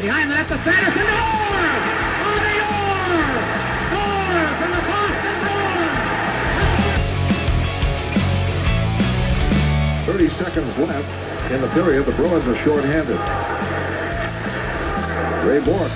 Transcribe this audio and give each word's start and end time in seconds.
Behind 0.00 0.30
the 0.30 0.36
net 0.36 0.46
to 0.46 0.54
Sanderson. 0.62 1.02
Orr! 1.02 1.74
Bobby 2.22 2.54
Orr! 2.62 3.18
Orr 3.98 4.46
from 4.62 4.70
the 4.70 4.82
Boston 4.86 5.36
Bruins. 5.42 5.98
30 10.06 10.28
seconds 10.38 10.70
left 10.78 11.10
in 11.50 11.58
the 11.60 11.66
period. 11.74 12.06
The 12.06 12.12
Bruins 12.12 12.46
are 12.46 12.58
shorthanded. 12.62 13.18
Ray 15.42 15.58
Bourque. 15.66 15.90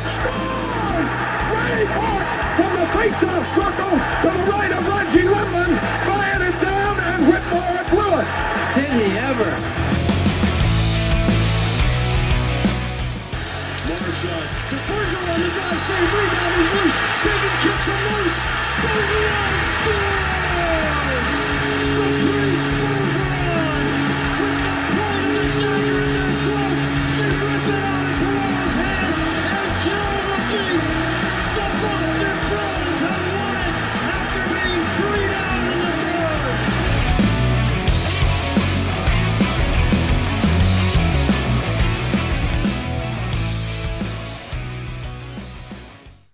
Ray 1.54 1.86
Bourque 1.94 2.26
from 2.58 2.74
the 2.74 2.86
faceoff 2.98 3.46
circle 3.54 3.94
to 4.02 4.28
the 4.34 4.42
right 4.50 4.72
of 4.72 4.82
Reggie 4.82 5.28
Whitman. 5.30 5.78
Fired 6.10 6.42
it 6.42 6.58
down 6.60 6.98
and 6.98 7.22
Whitmore 7.30 7.84
blew 7.86 8.18
it. 8.18 8.26
Did 8.74 8.90
he 8.98 9.14
ever? 9.16 9.91
On 15.32 15.40
the 15.40 15.48
drive, 15.48 15.80
save, 15.88 16.12
rebound, 16.12 16.54
he's 16.60 16.72
loose. 16.76 16.96
Sagan 17.22 17.56
kicks 17.64 17.86
him 17.88 18.00
loose. 18.12 18.36
Bergeron 18.82 19.56
scores! 19.72 21.32
Bergeron 21.96 22.71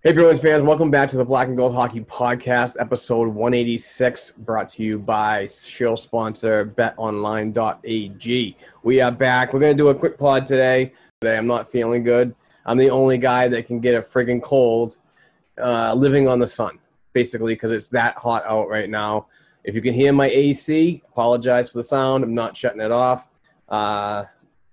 Hey, 0.08 0.14
Bruins 0.14 0.40
fans, 0.40 0.62
welcome 0.62 0.90
back 0.90 1.06
to 1.10 1.18
the 1.18 1.24
Black 1.26 1.48
and 1.48 1.56
Gold 1.58 1.74
Hockey 1.74 2.00
Podcast, 2.00 2.76
episode 2.80 3.28
186, 3.28 4.30
brought 4.38 4.70
to 4.70 4.82
you 4.82 4.98
by 4.98 5.44
show 5.44 5.96
sponsor 5.96 6.64
betonline.ag. 6.64 8.56
We 8.84 9.00
are 9.02 9.10
back. 9.10 9.52
We're 9.52 9.60
going 9.60 9.76
to 9.76 9.82
do 9.82 9.88
a 9.88 9.94
quick 9.94 10.16
pod 10.16 10.46
today. 10.46 10.94
Today, 11.20 11.36
I'm 11.36 11.46
not 11.46 11.70
feeling 11.70 12.02
good. 12.04 12.34
I'm 12.64 12.78
the 12.78 12.88
only 12.88 13.18
guy 13.18 13.48
that 13.48 13.66
can 13.66 13.80
get 13.80 13.96
a 13.96 14.00
friggin' 14.00 14.40
cold 14.40 14.96
uh, 15.60 15.92
living 15.92 16.26
on 16.26 16.38
the 16.38 16.46
sun, 16.46 16.78
basically, 17.12 17.52
because 17.52 17.70
it's 17.70 17.90
that 17.90 18.16
hot 18.16 18.44
out 18.46 18.70
right 18.70 18.88
now. 18.88 19.26
If 19.62 19.74
you 19.74 19.82
can 19.82 19.92
hear 19.92 20.14
my 20.14 20.30
AC, 20.30 21.02
apologize 21.06 21.68
for 21.68 21.80
the 21.80 21.84
sound. 21.84 22.24
I'm 22.24 22.34
not 22.34 22.56
shutting 22.56 22.80
it 22.80 22.92
off. 22.92 23.28
Uh, 23.68 24.24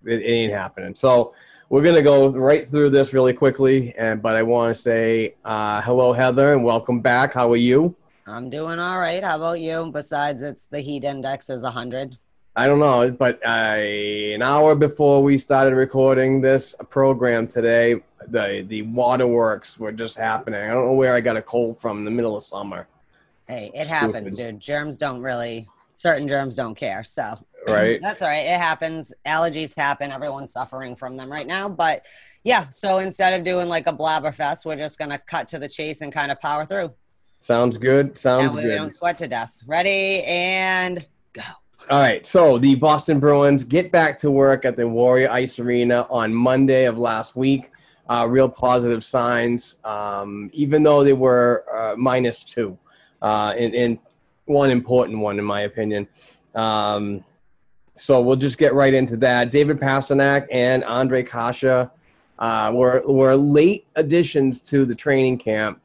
it, 0.06 0.22
it 0.22 0.31
ain't 0.31 0.53
happening. 0.53 0.95
So, 0.95 1.34
we're 1.69 1.83
gonna 1.83 2.01
go 2.01 2.29
right 2.29 2.69
through 2.69 2.91
this 2.91 3.13
really 3.13 3.33
quickly, 3.33 3.93
and 3.97 4.21
but 4.21 4.35
I 4.35 4.43
want 4.43 4.75
to 4.75 4.81
say 4.81 5.35
uh, 5.43 5.81
hello, 5.81 6.13
Heather, 6.13 6.53
and 6.53 6.63
welcome 6.63 6.99
back. 7.01 7.33
How 7.33 7.51
are 7.51 7.57
you? 7.57 7.95
I'm 8.27 8.49
doing 8.49 8.79
all 8.79 8.99
right. 8.99 9.23
How 9.23 9.35
about 9.35 9.59
you? 9.59 9.89
Besides, 9.91 10.41
it's 10.41 10.65
the 10.65 10.79
heat 10.79 11.03
index 11.03 11.49
is 11.49 11.63
100. 11.63 12.17
I 12.57 12.67
don't 12.67 12.79
know, 12.79 13.11
but 13.11 13.39
uh, 13.45 13.49
an 13.49 14.41
hour 14.41 14.75
before 14.75 15.21
we 15.21 15.37
started 15.37 15.75
recording 15.75 16.39
this 16.39 16.73
program 16.89 17.47
today, 17.47 18.01
the 18.27 18.63
the 18.67 18.83
waterworks 18.83 19.77
were 19.79 19.91
just 19.91 20.17
happening. 20.17 20.61
I 20.61 20.73
don't 20.73 20.85
know 20.85 20.93
where 20.93 21.15
I 21.15 21.19
got 21.19 21.35
a 21.35 21.41
cold 21.41 21.79
from 21.79 21.99
in 21.99 22.05
the 22.05 22.11
middle 22.11 22.35
of 22.35 22.43
summer, 22.43 22.87
Hey, 23.47 23.69
it 23.75 23.87
happens, 23.87 24.37
dude. 24.37 24.59
Germs 24.59 24.97
don't 24.97 25.21
really, 25.21 25.67
certain 25.93 26.27
germs 26.27 26.55
don't 26.55 26.75
care. 26.75 27.03
So 27.03 27.37
right? 27.73 27.99
that's 28.01 28.21
all 28.21 28.27
right. 28.27 28.45
It 28.45 28.57
happens. 28.59 29.13
Allergies 29.25 29.75
happen. 29.75 30.11
Everyone's 30.11 30.51
suffering 30.51 30.95
from 30.95 31.17
them 31.17 31.31
right 31.31 31.47
now. 31.47 31.67
But 31.69 32.05
yeah, 32.43 32.69
so 32.69 32.99
instead 32.99 33.33
of 33.37 33.43
doing 33.43 33.67
like 33.67 33.87
a 33.87 33.93
blabberfest, 33.93 34.65
we're 34.65 34.75
just 34.75 34.97
going 34.99 35.11
to 35.11 35.17
cut 35.17 35.47
to 35.49 35.59
the 35.59 35.67
chase 35.67 36.01
and 36.01 36.13
kind 36.13 36.31
of 36.31 36.39
power 36.39 36.65
through. 36.65 36.93
Sounds 37.39 37.77
good. 37.77 38.17
Sounds 38.17 38.53
That 38.53 38.57
way 38.57 38.63
we 38.63 38.69
good. 38.69 38.75
don't 38.77 38.93
sweat 38.95 39.17
to 39.19 39.27
death. 39.27 39.57
Ready 39.67 40.23
and 40.23 41.05
go. 41.33 41.41
All 41.89 41.99
right, 41.99 42.25
so 42.25 42.57
the 42.57 42.73
Boston 42.73 43.19
Bruins 43.19 43.63
get 43.63 43.91
back 43.91 44.17
to 44.19 44.31
work 44.31 44.65
at 44.65 44.75
the 44.75 44.87
Warrior 44.87 45.29
Ice 45.29 45.59
Arena 45.59 46.07
on 46.09 46.33
Monday 46.33 46.85
of 46.85 46.97
last 46.97 47.35
week. 47.35 47.69
Uh, 48.09 48.25
real 48.27 48.49
positive 48.49 49.03
signs, 49.03 49.77
um, 49.83 50.49
even 50.53 50.81
though 50.81 51.03
they 51.03 51.13
were 51.13 51.63
uh, 51.75 51.95
minus 51.95 52.43
two, 52.43 52.77
uh, 53.21 53.53
and, 53.57 53.73
and 53.75 53.99
one 54.45 54.71
important 54.71 55.19
one, 55.19 55.37
in 55.37 55.45
my 55.45 55.61
opinion. 55.61 56.07
Um, 56.55 57.23
so 57.95 58.22
we'll 58.22 58.35
just 58.35 58.57
get 58.57 58.73
right 58.73 58.94
into 58.94 59.17
that. 59.17 59.51
David 59.51 59.79
Pastrnak 59.79 60.47
and 60.51 60.83
Ondrej 60.83 61.28
Kase 61.28 61.89
uh, 62.39 62.72
were, 62.73 63.01
were 63.06 63.35
late 63.35 63.88
additions 63.95 64.61
to 64.61 64.85
the 64.85 64.95
training 64.95 65.38
camp. 65.38 65.79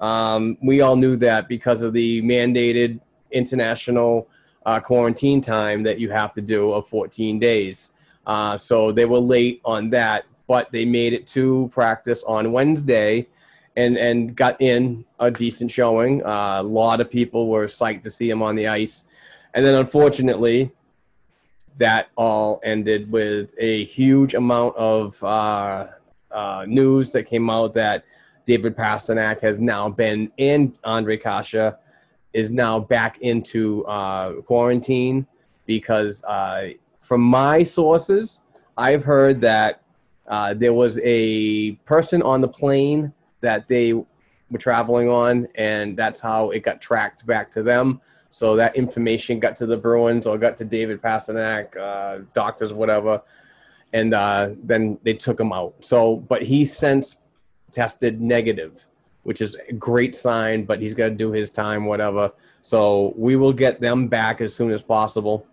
Um, 0.00 0.56
we 0.62 0.80
all 0.80 0.96
knew 0.96 1.16
that 1.16 1.48
because 1.48 1.82
of 1.82 1.92
the 1.92 2.22
mandated 2.22 3.00
international 3.30 4.28
uh, 4.64 4.80
quarantine 4.80 5.40
time 5.40 5.82
that 5.82 5.98
you 5.98 6.10
have 6.10 6.32
to 6.34 6.40
do 6.40 6.72
of 6.72 6.88
14 6.88 7.38
days. 7.38 7.92
Uh, 8.26 8.56
so 8.56 8.92
they 8.92 9.04
were 9.04 9.18
late 9.18 9.60
on 9.64 9.90
that, 9.90 10.24
but 10.46 10.70
they 10.72 10.84
made 10.84 11.12
it 11.12 11.26
to 11.28 11.68
practice 11.72 12.22
on 12.24 12.52
Wednesday 12.52 13.26
and, 13.76 13.96
and 13.96 14.36
got 14.36 14.60
in 14.60 15.04
a 15.18 15.30
decent 15.30 15.70
showing. 15.70 16.24
Uh, 16.24 16.60
a 16.60 16.62
lot 16.62 17.00
of 17.00 17.10
people 17.10 17.48
were 17.48 17.66
psyched 17.66 18.02
to 18.02 18.10
see 18.10 18.28
him 18.28 18.42
on 18.42 18.54
the 18.54 18.68
ice. 18.68 19.04
And 19.54 19.64
then 19.64 19.74
unfortunately, 19.74 20.70
that 21.78 22.08
all 22.16 22.60
ended 22.64 23.10
with 23.10 23.50
a 23.58 23.84
huge 23.84 24.34
amount 24.34 24.76
of 24.76 25.22
uh, 25.24 25.86
uh, 26.30 26.64
news 26.66 27.12
that 27.12 27.24
came 27.24 27.48
out 27.50 27.74
that 27.74 28.04
David 28.44 28.76
Pastrnak 28.76 29.40
has 29.40 29.60
now 29.60 29.88
been 29.88 30.30
and 30.38 30.80
Ondrej 30.82 31.22
Kase 31.22 31.74
is 32.32 32.50
now 32.50 32.80
back 32.80 33.18
into 33.20 33.84
uh, 33.86 34.40
quarantine 34.42 35.26
because, 35.66 36.22
uh, 36.24 36.68
from 37.00 37.20
my 37.20 37.62
sources, 37.62 38.40
I've 38.76 39.04
heard 39.04 39.40
that 39.40 39.82
uh, 40.28 40.54
there 40.54 40.72
was 40.72 40.98
a 41.02 41.72
person 41.84 42.22
on 42.22 42.40
the 42.40 42.48
plane 42.48 43.12
that 43.40 43.68
they 43.68 43.92
were 43.92 44.06
traveling 44.58 45.08
on, 45.08 45.48
and 45.56 45.96
that's 45.96 46.20
how 46.20 46.50
it 46.50 46.60
got 46.60 46.80
tracked 46.80 47.26
back 47.26 47.50
to 47.50 47.62
them. 47.62 48.00
So 48.32 48.56
that 48.56 48.74
information 48.74 49.38
got 49.38 49.54
to 49.56 49.66
the 49.66 49.76
Bruins 49.76 50.26
or 50.26 50.38
got 50.38 50.56
to 50.56 50.64
David 50.64 51.00
Pastrnak, 51.00 51.76
uh, 51.76 52.24
doctors, 52.34 52.72
whatever, 52.72 53.22
and 53.92 54.14
uh, 54.14 54.50
then 54.62 54.98
they 55.02 55.12
took 55.12 55.38
him 55.38 55.52
out. 55.52 55.74
So, 55.80 56.16
but 56.16 56.42
he 56.42 56.64
since 56.64 57.18
tested 57.70 58.20
negative 58.20 58.86
which 59.22 59.40
is 59.40 59.56
a 59.68 59.72
great 59.72 60.14
sign, 60.14 60.64
but 60.64 60.80
he's 60.80 60.94
got 60.94 61.04
to 61.04 61.10
do 61.14 61.30
his 61.30 61.50
time, 61.50 61.84
whatever. 61.84 62.32
So 62.62 63.12
we 63.16 63.36
will 63.36 63.52
get 63.52 63.80
them 63.80 64.08
back 64.08 64.40
as 64.40 64.54
soon 64.54 64.72
as 64.72 64.82
possible. 64.82 65.46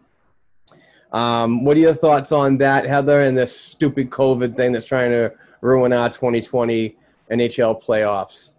Um, 1.12 1.64
what 1.64 1.76
are 1.78 1.80
your 1.80 1.94
thoughts 1.94 2.32
on 2.32 2.58
that, 2.58 2.86
Heather, 2.86 3.22
and 3.22 3.38
this 3.38 3.58
stupid 3.58 4.10
COVID 4.10 4.56
thing 4.56 4.72
that's 4.72 4.86
trying 4.86 5.12
to 5.12 5.34
ruin 5.62 5.94
our 5.94 6.10
2020 6.10 6.96
NHL 7.32 7.84
playoffs? 7.84 8.52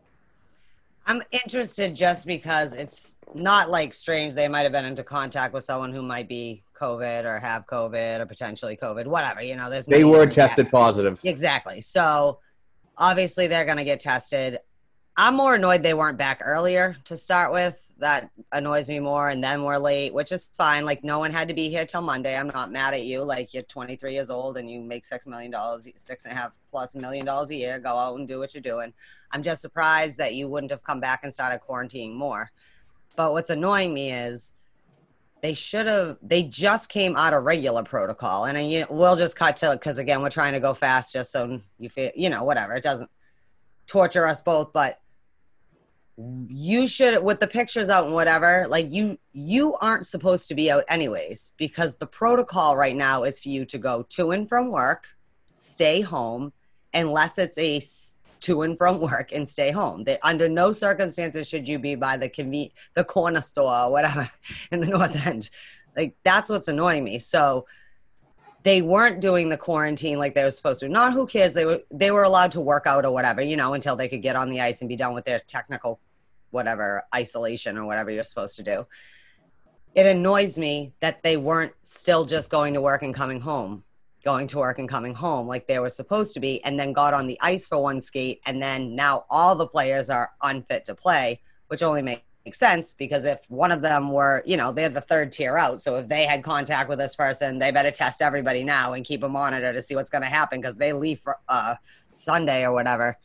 I'm 1.10 1.22
interested 1.32 1.92
just 1.92 2.24
because 2.24 2.72
it's 2.72 3.16
not 3.34 3.68
like 3.68 3.92
strange. 3.92 4.32
They 4.32 4.46
might 4.46 4.60
have 4.60 4.70
been 4.70 4.84
into 4.84 5.02
contact 5.02 5.52
with 5.52 5.64
someone 5.64 5.92
who 5.92 6.02
might 6.02 6.28
be 6.28 6.62
COVID 6.72 7.24
or 7.24 7.40
have 7.40 7.66
COVID 7.66 8.20
or 8.20 8.26
potentially 8.26 8.76
COVID, 8.76 9.08
whatever. 9.08 9.42
You 9.42 9.56
know, 9.56 9.68
there's 9.68 9.86
They 9.86 10.04
were 10.04 10.24
tested 10.26 10.70
positive. 10.70 11.20
Exactly. 11.24 11.80
So 11.80 12.38
obviously 12.96 13.48
they're 13.48 13.64
going 13.64 13.78
to 13.78 13.84
get 13.84 13.98
tested. 13.98 14.60
I'm 15.16 15.34
more 15.34 15.56
annoyed 15.56 15.82
they 15.82 15.94
weren't 15.94 16.16
back 16.16 16.42
earlier 16.44 16.94
to 17.06 17.16
start 17.16 17.52
with 17.52 17.84
that 18.00 18.30
annoys 18.52 18.88
me 18.88 18.98
more. 18.98 19.28
And 19.28 19.42
then 19.42 19.62
we're 19.62 19.78
late, 19.78 20.12
which 20.12 20.32
is 20.32 20.50
fine. 20.56 20.84
Like 20.84 21.04
no 21.04 21.18
one 21.18 21.32
had 21.32 21.48
to 21.48 21.54
be 21.54 21.68
here 21.68 21.86
till 21.86 22.02
Monday. 22.02 22.36
I'm 22.36 22.48
not 22.48 22.72
mad 22.72 22.94
at 22.94 23.04
you. 23.04 23.22
Like 23.22 23.54
you're 23.54 23.62
23 23.62 24.12
years 24.12 24.30
old 24.30 24.56
and 24.56 24.68
you 24.68 24.80
make 24.80 25.04
six 25.04 25.26
million 25.26 25.50
dollars, 25.50 25.86
six 25.96 26.24
and 26.24 26.32
a 26.32 26.36
half 26.36 26.52
plus 26.70 26.94
million 26.94 27.24
dollars 27.24 27.50
a 27.50 27.54
year. 27.54 27.78
Go 27.78 27.90
out 27.90 28.18
and 28.18 28.26
do 28.26 28.38
what 28.38 28.54
you're 28.54 28.62
doing. 28.62 28.92
I'm 29.30 29.42
just 29.42 29.62
surprised 29.62 30.18
that 30.18 30.34
you 30.34 30.48
wouldn't 30.48 30.72
have 30.72 30.82
come 30.82 31.00
back 31.00 31.20
and 31.22 31.32
started 31.32 31.60
quarantining 31.66 32.14
more. 32.14 32.50
But 33.16 33.32
what's 33.32 33.50
annoying 33.50 33.94
me 33.94 34.12
is 34.12 34.52
they 35.42 35.54
should 35.54 35.86
have. 35.86 36.18
They 36.22 36.42
just 36.42 36.88
came 36.88 37.16
out 37.16 37.32
of 37.32 37.44
regular 37.44 37.82
protocol, 37.82 38.44
and 38.44 38.58
uh, 38.58 38.60
you 38.60 38.80
know, 38.80 38.86
we'll 38.90 39.16
just 39.16 39.36
cut 39.36 39.56
to 39.58 39.72
because 39.72 39.98
again, 39.98 40.22
we're 40.22 40.30
trying 40.30 40.52
to 40.52 40.60
go 40.60 40.74
fast, 40.74 41.12
just 41.12 41.32
so 41.32 41.60
you 41.78 41.88
feel, 41.88 42.10
you 42.14 42.28
know, 42.30 42.44
whatever. 42.44 42.74
It 42.74 42.82
doesn't 42.82 43.10
torture 43.86 44.26
us 44.26 44.42
both, 44.42 44.72
but 44.72 44.99
you 46.48 46.86
should 46.86 47.22
with 47.22 47.40
the 47.40 47.46
pictures 47.46 47.88
out 47.88 48.04
and 48.04 48.14
whatever 48.14 48.66
like 48.68 48.92
you 48.92 49.18
you 49.32 49.74
aren't 49.76 50.06
supposed 50.06 50.48
to 50.48 50.54
be 50.54 50.70
out 50.70 50.84
anyways 50.88 51.52
because 51.56 51.96
the 51.96 52.06
protocol 52.06 52.76
right 52.76 52.96
now 52.96 53.22
is 53.22 53.40
for 53.40 53.48
you 53.48 53.64
to 53.64 53.78
go 53.78 54.02
to 54.08 54.30
and 54.30 54.48
from 54.48 54.70
work 54.70 55.08
stay 55.54 56.00
home 56.00 56.52
unless 56.92 57.38
it's 57.38 57.56
a 57.58 57.82
to 58.40 58.62
and 58.62 58.76
from 58.76 59.00
work 59.00 59.32
and 59.32 59.48
stay 59.48 59.70
home 59.70 60.04
that 60.04 60.18
under 60.22 60.48
no 60.48 60.72
circumstances 60.72 61.48
should 61.48 61.68
you 61.68 61.78
be 61.78 61.94
by 61.94 62.16
the 62.16 62.28
conven- 62.28 62.72
the 62.94 63.04
corner 63.04 63.40
store 63.40 63.84
or 63.84 63.92
whatever 63.92 64.28
in 64.72 64.80
the 64.80 64.86
north 64.86 65.26
end 65.26 65.48
like 65.96 66.14
that's 66.22 66.50
what's 66.50 66.68
annoying 66.68 67.04
me 67.04 67.18
so 67.18 67.66
they 68.62 68.82
weren't 68.82 69.20
doing 69.20 69.48
the 69.48 69.56
quarantine 69.56 70.18
like 70.18 70.34
they 70.34 70.44
were 70.44 70.50
supposed 70.50 70.80
to. 70.80 70.88
Not 70.90 71.14
who 71.14 71.26
cares. 71.26 71.54
They 71.54 71.64
were 71.64 71.80
they 71.90 72.10
were 72.10 72.24
allowed 72.24 72.52
to 72.52 72.60
work 72.60 72.86
out 72.86 73.06
or 73.06 73.10
whatever, 73.10 73.40
you 73.40 73.56
know, 73.56 73.72
until 73.72 73.96
they 73.96 74.06
could 74.06 74.20
get 74.20 74.36
on 74.36 74.50
the 74.50 74.60
ice 74.60 74.82
and 74.82 74.88
be 74.90 74.96
done 74.96 75.14
with 75.14 75.24
their 75.24 75.40
technical 75.40 75.98
whatever 76.50 77.04
isolation 77.14 77.78
or 77.78 77.84
whatever 77.84 78.10
you're 78.10 78.24
supposed 78.24 78.56
to 78.56 78.62
do. 78.62 78.86
It 79.94 80.06
annoys 80.06 80.58
me 80.58 80.92
that 81.00 81.22
they 81.22 81.36
weren't 81.36 81.72
still 81.82 82.24
just 82.24 82.50
going 82.50 82.74
to 82.74 82.80
work 82.80 83.02
and 83.02 83.14
coming 83.14 83.40
home, 83.40 83.82
going 84.24 84.46
to 84.48 84.58
work 84.58 84.78
and 84.78 84.88
coming 84.88 85.14
home 85.14 85.48
like 85.48 85.66
they 85.66 85.78
were 85.78 85.88
supposed 85.88 86.34
to 86.34 86.40
be, 86.40 86.62
and 86.64 86.78
then 86.78 86.92
got 86.92 87.14
on 87.14 87.26
the 87.26 87.38
ice 87.40 87.66
for 87.66 87.78
one 87.78 88.00
skate, 88.00 88.40
and 88.46 88.62
then 88.62 88.94
now 88.94 89.24
all 89.28 89.54
the 89.56 89.66
players 89.66 90.08
are 90.08 90.30
unfit 90.42 90.84
to 90.84 90.94
play, 90.94 91.40
which 91.68 91.82
only 91.82 92.02
makes 92.02 92.22
sense 92.52 92.94
because 92.94 93.24
if 93.24 93.40
one 93.48 93.70
of 93.70 93.82
them 93.82 94.12
were, 94.12 94.42
you 94.46 94.56
know, 94.56 94.72
they're 94.72 94.88
the 94.88 95.00
third 95.00 95.32
tier 95.32 95.56
out. 95.56 95.80
So 95.80 95.96
if 95.96 96.08
they 96.08 96.24
had 96.24 96.42
contact 96.42 96.88
with 96.88 96.98
this 96.98 97.14
person, 97.14 97.58
they 97.58 97.70
better 97.70 97.90
test 97.90 98.22
everybody 98.22 98.64
now 98.64 98.94
and 98.94 99.04
keep 99.04 99.22
a 99.22 99.28
monitor 99.28 99.72
to 99.72 99.82
see 99.82 99.94
what's 99.94 100.10
going 100.10 100.22
to 100.22 100.28
happen 100.28 100.60
because 100.60 100.76
they 100.76 100.92
leave 100.92 101.20
for 101.20 101.38
uh, 101.48 101.74
Sunday 102.12 102.64
or 102.64 102.72
whatever. 102.72 103.18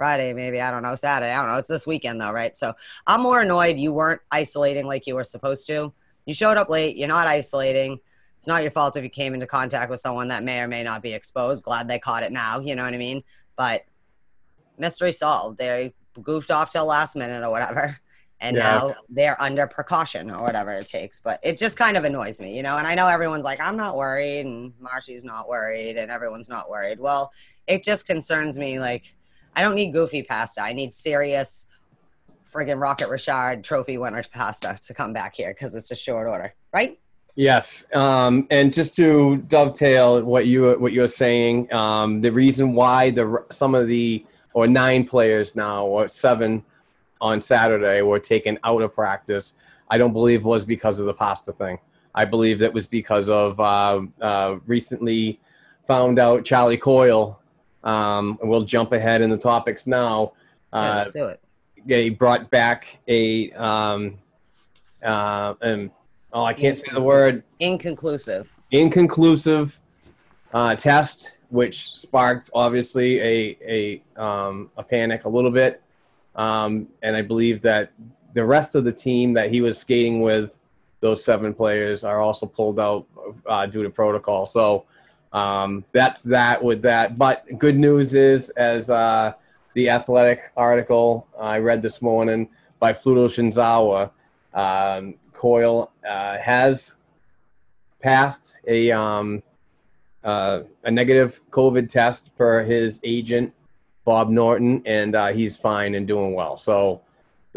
Friday, 0.00 0.32
maybe. 0.32 0.62
I 0.62 0.70
don't 0.70 0.82
know. 0.82 0.94
Saturday. 0.94 1.30
I 1.30 1.42
don't 1.42 1.50
know. 1.50 1.58
It's 1.58 1.68
this 1.68 1.86
weekend, 1.86 2.22
though, 2.22 2.32
right? 2.32 2.56
So 2.56 2.72
I'm 3.06 3.20
more 3.20 3.42
annoyed 3.42 3.76
you 3.76 3.92
weren't 3.92 4.22
isolating 4.30 4.86
like 4.86 5.06
you 5.06 5.14
were 5.14 5.24
supposed 5.24 5.66
to. 5.66 5.92
You 6.24 6.32
showed 6.32 6.56
up 6.56 6.70
late. 6.70 6.96
You're 6.96 7.06
not 7.06 7.26
isolating. 7.26 8.00
It's 8.38 8.46
not 8.46 8.62
your 8.62 8.70
fault 8.70 8.96
if 8.96 9.04
you 9.04 9.10
came 9.10 9.34
into 9.34 9.46
contact 9.46 9.90
with 9.90 10.00
someone 10.00 10.28
that 10.28 10.42
may 10.42 10.60
or 10.62 10.68
may 10.68 10.82
not 10.82 11.02
be 11.02 11.12
exposed. 11.12 11.64
Glad 11.64 11.86
they 11.86 11.98
caught 11.98 12.22
it 12.22 12.32
now. 12.32 12.60
You 12.60 12.76
know 12.76 12.84
what 12.84 12.94
I 12.94 12.96
mean? 12.96 13.22
But 13.56 13.84
mystery 14.78 15.12
solved. 15.12 15.58
They 15.58 15.92
goofed 16.22 16.50
off 16.50 16.70
till 16.70 16.86
last 16.86 17.14
minute 17.14 17.44
or 17.44 17.50
whatever. 17.50 17.98
And 18.40 18.56
Yeah. 18.56 18.62
now 18.62 18.94
they're 19.10 19.42
under 19.42 19.66
precaution 19.66 20.30
or 20.30 20.40
whatever 20.40 20.72
it 20.72 20.86
takes. 20.86 21.20
But 21.20 21.40
it 21.42 21.58
just 21.58 21.76
kind 21.76 21.98
of 21.98 22.04
annoys 22.04 22.40
me, 22.40 22.56
you 22.56 22.62
know? 22.62 22.78
And 22.78 22.86
I 22.86 22.94
know 22.94 23.06
everyone's 23.06 23.44
like, 23.44 23.60
I'm 23.60 23.76
not 23.76 23.98
worried 23.98 24.46
and 24.46 24.72
Marchy's 24.80 25.24
not 25.24 25.46
worried 25.46 25.98
and 25.98 26.10
everyone's 26.10 26.48
not 26.48 26.70
worried. 26.70 26.98
Well, 26.98 27.32
it 27.66 27.84
just 27.84 28.06
concerns 28.06 28.56
me. 28.56 28.80
Like, 28.80 29.14
I 29.54 29.62
don't 29.62 29.74
need 29.74 29.92
goofy 29.92 30.22
pasta. 30.22 30.62
I 30.62 30.72
need 30.72 30.94
serious 30.94 31.66
friggin' 32.52 32.80
Rocket 32.80 33.08
Richard 33.08 33.62
trophy 33.62 33.98
winner 33.98 34.22
pasta 34.32 34.78
to 34.82 34.94
come 34.94 35.12
back 35.12 35.34
here 35.36 35.52
because 35.52 35.74
it's 35.74 35.90
a 35.90 35.96
short 35.96 36.26
order, 36.26 36.54
right? 36.72 36.98
Yes, 37.36 37.86
um, 37.94 38.46
and 38.50 38.72
just 38.72 38.94
to 38.96 39.38
dovetail 39.48 40.22
what 40.22 40.46
you 40.46 40.72
what 40.78 40.92
you're 40.92 41.08
saying, 41.08 41.72
um, 41.72 42.20
the 42.20 42.30
reason 42.30 42.74
why 42.74 43.10
the 43.10 43.44
some 43.50 43.74
of 43.74 43.86
the 43.86 44.24
or 44.52 44.66
nine 44.66 45.06
players 45.06 45.54
now 45.54 45.86
or 45.86 46.08
seven 46.08 46.64
on 47.20 47.40
Saturday 47.40 48.02
were 48.02 48.18
taken 48.18 48.58
out 48.64 48.82
of 48.82 48.92
practice, 48.94 49.54
I 49.90 49.98
don't 49.98 50.12
believe 50.12 50.44
was 50.44 50.64
because 50.64 50.98
of 50.98 51.06
the 51.06 51.14
pasta 51.14 51.52
thing. 51.52 51.78
I 52.14 52.24
believe 52.24 52.58
that 52.58 52.72
was 52.72 52.86
because 52.86 53.28
of 53.28 53.60
uh, 53.60 54.02
uh, 54.20 54.56
recently 54.66 55.38
found 55.86 56.18
out 56.18 56.44
Charlie 56.44 56.76
Coyle. 56.76 57.39
Um, 57.84 58.38
and 58.40 58.50
we'll 58.50 58.64
jump 58.64 58.92
ahead 58.92 59.22
in 59.22 59.30
the 59.30 59.36
topics 59.38 59.86
now. 59.86 60.32
Yeah, 60.72 60.78
Uh, 60.80 60.94
let's 60.98 61.10
do 61.10 61.24
it. 61.26 61.40
they 61.86 62.08
brought 62.10 62.50
back 62.50 62.98
a 63.08 63.50
um, 63.52 64.18
uh, 65.02 65.54
um, 65.62 65.90
oh 66.32 66.44
I 66.44 66.52
can't 66.52 66.76
say 66.76 66.88
the 66.92 67.00
word 67.00 67.42
Inconclusive. 67.58 68.48
inconclusive 68.70 69.80
uh, 70.52 70.74
test, 70.74 71.36
which 71.48 71.92
sparked 71.96 72.50
obviously 72.54 73.20
a 73.20 74.02
a 74.16 74.22
um, 74.22 74.70
a 74.76 74.82
panic 74.82 75.24
a 75.24 75.28
little 75.28 75.50
bit, 75.50 75.82
um, 76.36 76.86
and 77.02 77.16
I 77.16 77.22
believe 77.22 77.62
that 77.62 77.92
the 78.34 78.44
rest 78.44 78.74
of 78.74 78.84
the 78.84 78.92
team 78.92 79.32
that 79.34 79.50
he 79.50 79.60
was 79.60 79.78
skating 79.78 80.20
with, 80.20 80.56
those 81.00 81.24
seven 81.24 81.54
players, 81.54 82.04
are 82.04 82.20
also 82.20 82.46
pulled 82.46 82.78
out 82.78 83.06
uh, 83.48 83.66
due 83.66 83.82
to 83.82 83.90
protocol. 83.90 84.44
So 84.46 84.84
um, 85.32 85.84
that's 85.92 86.22
that 86.24 86.62
with 86.62 86.82
that. 86.82 87.18
But 87.18 87.46
good 87.58 87.78
news 87.78 88.14
is, 88.14 88.50
as 88.50 88.90
uh, 88.90 89.34
the 89.74 89.90
athletic 89.90 90.50
article 90.56 91.28
I 91.38 91.58
read 91.58 91.82
this 91.82 92.02
morning 92.02 92.48
by 92.78 92.92
Fluto 92.92 93.28
Shinzawa, 93.28 94.10
um, 94.54 95.14
Coyle 95.32 95.92
uh, 96.08 96.38
has 96.38 96.94
passed 98.00 98.56
a 98.66 98.90
um, 98.90 99.42
uh, 100.24 100.60
a 100.84 100.90
negative 100.90 101.40
COVID 101.50 101.88
test 101.88 102.36
per 102.36 102.62
his 102.62 103.00
agent 103.04 103.52
Bob 104.04 104.28
Norton, 104.28 104.82
and 104.86 105.14
uh, 105.14 105.28
he's 105.28 105.56
fine 105.56 105.94
and 105.94 106.06
doing 106.06 106.34
well. 106.34 106.56
So 106.56 107.02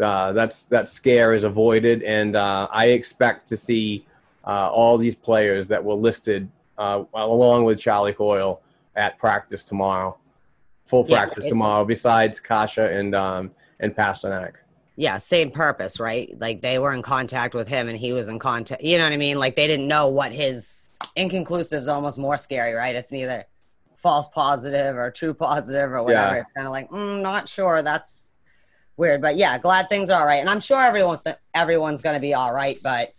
uh, 0.00 0.32
that's 0.32 0.66
that 0.66 0.88
scare 0.88 1.34
is 1.34 1.44
avoided, 1.44 2.02
and 2.02 2.36
uh, 2.36 2.68
I 2.70 2.88
expect 2.88 3.46
to 3.48 3.56
see 3.56 4.06
uh, 4.46 4.68
all 4.70 4.98
these 4.98 5.14
players 5.14 5.68
that 5.68 5.82
were 5.82 5.94
listed 5.94 6.48
uh, 6.78 7.04
along 7.14 7.64
with 7.64 7.80
Charlie 7.80 8.12
Coyle 8.12 8.62
at 8.96 9.18
practice 9.18 9.64
tomorrow, 9.64 10.16
full 10.84 11.04
Yeah, 11.08 11.24
practice 11.24 11.48
tomorrow. 11.48 11.84
Besides 11.84 12.40
Kase 12.40 12.78
and 12.78 13.14
um, 13.14 13.50
and 13.80 13.94
Pastrnak. 13.94 14.54
Yeah, 14.96 15.18
same 15.18 15.50
purpose, 15.50 15.98
right? 15.98 16.32
Like 16.40 16.60
they 16.60 16.78
were 16.78 16.92
in 16.92 17.02
contact 17.02 17.54
with 17.54 17.66
him 17.66 17.88
and 17.88 17.98
he 17.98 18.12
was 18.12 18.28
in 18.28 18.38
contact. 18.38 18.82
You 18.82 18.98
know 18.98 19.04
what 19.04 19.12
I 19.12 19.16
mean? 19.16 19.38
Like 19.38 19.56
they 19.56 19.66
didn't 19.66 19.88
know 19.88 20.08
what 20.08 20.30
his 20.30 20.90
inconclusive 21.16 21.80
is 21.80 21.88
almost 21.88 22.16
more 22.18 22.36
scary, 22.36 22.74
right? 22.74 22.94
It's 22.94 23.10
neither 23.10 23.44
false 23.96 24.28
positive 24.28 24.96
or 24.96 25.10
true 25.10 25.34
positive 25.34 25.90
or 25.90 26.02
whatever. 26.02 26.36
Yeah. 26.36 26.40
It's 26.40 26.52
kind 26.52 26.66
of 26.66 26.72
like, 26.72 26.90
mm, 26.90 27.20
not 27.22 27.48
sure. 27.48 27.82
That's 27.82 28.34
weird, 28.96 29.20
but 29.20 29.36
yeah, 29.36 29.58
glad 29.58 29.88
things 29.88 30.10
are 30.10 30.20
all 30.20 30.26
right. 30.26 30.40
And 30.40 30.48
I'm 30.48 30.60
sure 30.60 30.80
everyone 30.80 31.18
th- 31.24 31.36
everyone's 31.54 32.02
going 32.02 32.14
to 32.14 32.20
be 32.20 32.34
all 32.34 32.54
right, 32.54 32.78
but 32.82 33.12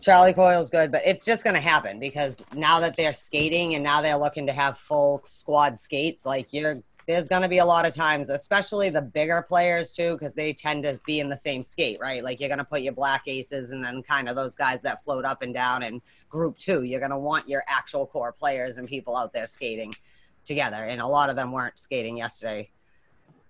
Charlie 0.00 0.32
Coyle's 0.32 0.70
good, 0.70 0.90
but 0.90 1.02
it's 1.04 1.24
just 1.24 1.44
going 1.44 1.54
to 1.54 1.60
happen 1.60 1.98
because 1.98 2.42
now 2.54 2.80
that 2.80 2.96
they're 2.96 3.12
skating 3.12 3.74
and 3.74 3.84
now 3.84 4.00
they're 4.00 4.16
looking 4.16 4.46
to 4.46 4.52
have 4.52 4.78
full 4.78 5.22
squad 5.24 5.78
skates, 5.78 6.24
like 6.24 6.52
you're 6.52 6.82
there's 7.06 7.28
going 7.28 7.42
to 7.42 7.48
be 7.48 7.58
a 7.58 7.64
lot 7.64 7.84
of 7.84 7.92
times, 7.92 8.30
especially 8.30 8.88
the 8.88 9.02
bigger 9.02 9.42
players 9.42 9.92
too, 9.92 10.12
because 10.12 10.32
they 10.32 10.52
tend 10.52 10.84
to 10.84 11.00
be 11.06 11.18
in 11.18 11.28
the 11.28 11.36
same 11.36 11.64
skate, 11.64 11.98
right? 12.00 12.22
Like 12.22 12.38
you're 12.38 12.48
going 12.48 12.58
to 12.58 12.64
put 12.64 12.82
your 12.82 12.92
black 12.92 13.22
aces 13.26 13.72
and 13.72 13.84
then 13.84 14.02
kind 14.02 14.28
of 14.28 14.36
those 14.36 14.54
guys 14.54 14.80
that 14.82 15.02
float 15.02 15.24
up 15.24 15.42
and 15.42 15.52
down 15.52 15.82
in 15.82 16.00
group 16.28 16.56
two. 16.58 16.84
You're 16.84 17.00
going 17.00 17.10
to 17.10 17.18
want 17.18 17.48
your 17.48 17.64
actual 17.66 18.06
core 18.06 18.32
players 18.32 18.78
and 18.78 18.86
people 18.86 19.16
out 19.16 19.32
there 19.32 19.48
skating 19.48 19.92
together. 20.44 20.84
And 20.84 21.00
a 21.00 21.06
lot 21.06 21.30
of 21.30 21.36
them 21.36 21.50
weren't 21.50 21.78
skating 21.78 22.16
yesterday. 22.16 22.70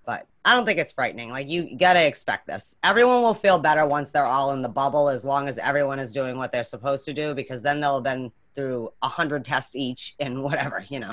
But 0.07 0.27
I 0.45 0.55
don't 0.55 0.65
think 0.65 0.79
it's 0.79 0.93
frightening. 0.93 1.31
Like 1.31 1.49
you 1.49 1.77
got 1.77 1.95
to 1.95 2.05
expect 2.05 2.47
this. 2.47 2.77
Everyone 2.83 3.23
will 3.23 3.35
feel 3.35 3.59
better 3.59 3.87
once 3.87 4.11
they're 4.11 4.25
all 4.25 4.53
in 4.53 4.63
the 4.63 4.69
bubble 4.69 5.09
as 5.09 5.25
long 5.25 5.49
as 5.49 5.59
everyone 5.59 5.99
is 5.99 6.13
doing 6.13 6.37
what 6.37 6.53
they're 6.53 6.65
supposed 6.65 7.05
to 7.05 7.13
do 7.13 7.35
because 7.35 7.63
then 7.63 7.81
they'll 7.81 7.97
have 7.97 8.05
been 8.05 8.33
through 8.55 8.93
a 9.03 9.09
hundred 9.09 9.45
tests 9.45 9.77
each 9.77 10.17
and 10.19 10.43
whatever, 10.43 10.85
you 10.89 11.01
know. 11.01 11.11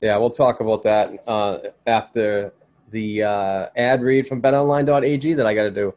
Yeah, 0.00 0.16
we'll 0.16 0.30
talk 0.30 0.60
about 0.60 0.82
that 0.84 1.10
uh, 1.26 1.58
after 1.86 2.52
the 2.90 3.22
uh, 3.24 3.66
ad 3.76 4.02
read 4.02 4.26
from 4.26 4.40
betonline.ag 4.40 5.34
that 5.34 5.46
I 5.46 5.54
got 5.54 5.64
to 5.64 5.70
do. 5.70 5.94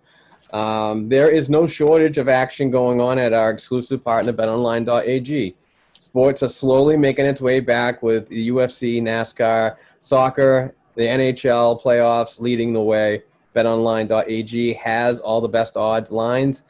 Um, 0.58 1.08
there 1.08 1.30
is 1.30 1.50
no 1.50 1.66
shortage 1.66 2.18
of 2.18 2.28
action 2.28 2.72
going 2.72 3.00
on 3.00 3.18
at 3.20 3.32
our 3.32 3.52
exclusive 3.52 4.04
partner, 4.04 4.34
betonline.ag. 4.34 5.56
Sports 5.98 6.44
are 6.44 6.48
slowly 6.48 6.98
making 6.98 7.26
its 7.26 7.40
way 7.40 7.60
back 7.60 8.04
with 8.04 8.28
the 8.28 8.50
UFC, 8.50 9.02
NASCAR, 9.02 9.78
soccer, 10.00 10.76
the 10.96 11.04
NHL 11.04 11.82
playoffs 11.82 12.40
leading 12.40 12.74
the 12.74 12.82
way. 12.82 13.24
BetOnline.ag 13.56 14.74
has 14.74 15.20
all 15.20 15.42
the 15.42 15.48
best 15.48 15.76
odds 15.76 16.12
lines 16.12 16.64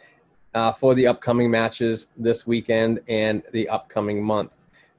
uh, 0.54 0.72
for 0.72 0.96
the 0.96 1.08
upcoming 1.08 1.50
matches 1.50 2.08
this 2.18 2.46
weekend 2.46 3.00
and 3.08 3.44
the 3.52 3.70
upcoming 3.70 4.24
month. 4.24 4.52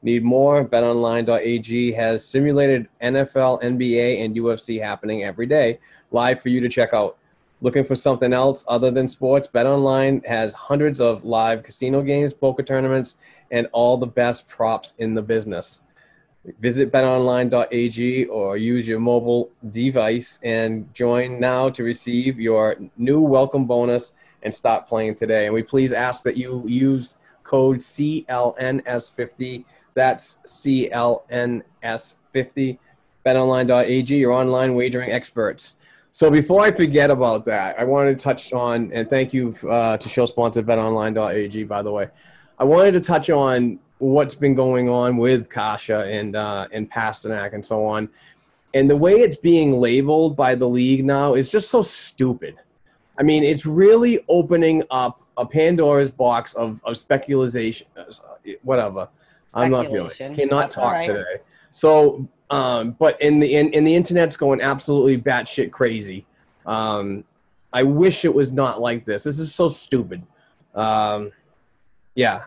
Need 0.02 0.24
more? 0.24 0.64
BetOnline.ag 0.64 1.92
has 1.92 2.24
simulated 2.24 2.88
NFL, 3.02 3.62
NBA, 3.62 4.24
and 4.24 4.34
UFC 4.34 4.80
happening 4.82 5.22
every 5.22 5.46
day, 5.46 5.78
live 6.10 6.40
for 6.40 6.48
you 6.48 6.60
to 6.60 6.68
check 6.68 6.92
out. 6.92 7.18
Looking 7.60 7.84
for 7.84 7.94
something 7.94 8.32
else 8.32 8.64
other 8.66 8.90
than 8.90 9.06
sports? 9.06 9.46
BetOnline 9.46 10.26
has 10.26 10.52
hundreds 10.52 11.00
of 11.00 11.24
live 11.24 11.62
casino 11.62 12.02
games, 12.02 12.34
poker 12.34 12.64
tournaments, 12.64 13.16
and 13.52 13.68
all 13.70 13.96
the 13.96 14.06
best 14.06 14.48
props 14.48 14.94
in 14.98 15.14
the 15.14 15.22
business. 15.22 15.80
Visit 16.60 16.90
betonline.ag 16.90 18.24
or 18.26 18.56
use 18.56 18.88
your 18.88 18.98
mobile 18.98 19.52
device 19.70 20.40
and 20.42 20.92
join 20.92 21.38
now 21.38 21.70
to 21.70 21.84
receive 21.84 22.40
your 22.40 22.76
new 22.96 23.20
welcome 23.20 23.64
bonus 23.64 24.12
and 24.42 24.52
start 24.52 24.88
playing 24.88 25.14
today. 25.14 25.46
And 25.46 25.54
we 25.54 25.62
please 25.62 25.92
ask 25.92 26.24
that 26.24 26.36
you 26.36 26.64
use 26.66 27.18
code 27.44 27.78
CLNS50. 27.78 29.64
That's 29.94 30.38
CLNS50. 30.46 31.62
BetOnline.ag, 33.24 34.16
your 34.16 34.32
online 34.32 34.74
wagering 34.74 35.12
experts. 35.12 35.76
So 36.10 36.28
before 36.28 36.62
I 36.62 36.72
forget 36.72 37.10
about 37.10 37.44
that, 37.46 37.78
I 37.78 37.84
wanted 37.84 38.18
to 38.18 38.22
touch 38.22 38.52
on, 38.52 38.92
and 38.92 39.08
thank 39.08 39.32
you 39.32 39.54
uh, 39.70 39.96
to 39.96 40.08
show 40.08 40.26
sponsor 40.26 40.62
BetOnline.ag, 40.62 41.62
by 41.64 41.82
the 41.82 41.92
way. 41.92 42.08
I 42.58 42.64
wanted 42.64 42.92
to 42.94 43.00
touch 43.00 43.30
on 43.30 43.78
what's 44.02 44.34
been 44.34 44.54
going 44.54 44.88
on 44.88 45.16
with 45.16 45.48
Kase 45.48 45.90
and 45.90 46.34
uh, 46.34 46.66
and 46.72 46.90
Pastrnak 46.90 47.54
and 47.54 47.64
so 47.64 47.84
on, 47.86 48.08
and 48.74 48.90
the 48.90 48.96
way 48.96 49.14
it's 49.14 49.36
being 49.36 49.78
labeled 49.78 50.36
by 50.36 50.54
the 50.54 50.68
league 50.68 51.04
now 51.04 51.34
is 51.34 51.50
just 51.50 51.70
so 51.70 51.82
stupid. 51.82 52.56
I 53.18 53.22
mean, 53.22 53.44
it's 53.44 53.64
really 53.64 54.24
opening 54.28 54.82
up 54.90 55.22
a 55.36 55.46
Pandora's 55.46 56.10
box 56.10 56.54
of 56.54 56.80
of 56.84 56.96
speculation, 56.96 57.86
uh, 57.96 58.04
whatever. 58.62 59.08
I'm 59.54 59.70
not 59.70 59.86
feeling. 59.86 60.10
Cannot 60.10 60.48
That's 60.50 60.74
talk 60.74 60.92
right. 60.94 61.06
today. 61.06 61.36
So, 61.70 62.28
um, 62.50 62.96
but 62.98 63.20
in 63.20 63.38
the 63.38 63.54
in, 63.54 63.72
in 63.72 63.84
the 63.84 63.94
internet's 63.94 64.36
going 64.36 64.60
absolutely 64.60 65.20
batshit 65.20 65.70
crazy. 65.70 66.26
Um, 66.66 67.24
I 67.72 67.82
wish 67.84 68.24
it 68.24 68.34
was 68.34 68.50
not 68.50 68.80
like 68.80 69.04
this. 69.04 69.22
This 69.22 69.38
is 69.38 69.54
so 69.54 69.68
stupid. 69.68 70.22
Um, 70.74 71.30
yeah. 72.14 72.44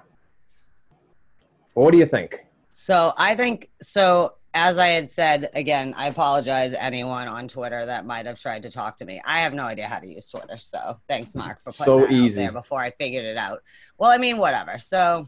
What 1.75 1.91
do 1.91 1.98
you 1.98 2.05
think? 2.05 2.44
So 2.72 3.13
I 3.17 3.36
think 3.36 3.70
so. 3.82 4.36
As 4.58 4.77
I 4.77 4.88
had 4.88 5.10
said, 5.10 5.50
again, 5.53 5.94
I 5.98 6.08
apologize 6.08 6.74
anyone 6.79 7.27
on 7.27 7.50
Twitter 7.50 7.86
that 7.86 8.05
might 8.05 8.25
have 8.25 8.39
tried 8.39 8.63
to 8.63 8.70
talk 8.70 8.96
to 8.98 9.05
me. 9.05 9.22
I 9.25 9.39
have 9.41 9.53
no 9.53 9.63
idea 9.63 9.86
how 9.86 10.00
to 10.00 10.08
use 10.08 10.29
Twitter, 10.29 10.58
so 10.58 10.98
thanks, 11.10 11.36
Mark, 11.36 11.60
for 11.60 11.72
putting 11.74 11.86
So 11.86 12.00
that 12.00 12.05
out 12.05 12.12
easy. 12.13 12.36
there 12.38 12.53
before 12.53 12.82
I 12.82 12.91
figured 12.91 13.25
it 13.25 13.36
out. 13.36 13.62
Well, 13.98 14.10
I 14.10 14.17
mean, 14.17 14.38
whatever. 14.38 14.79
So 14.79 15.27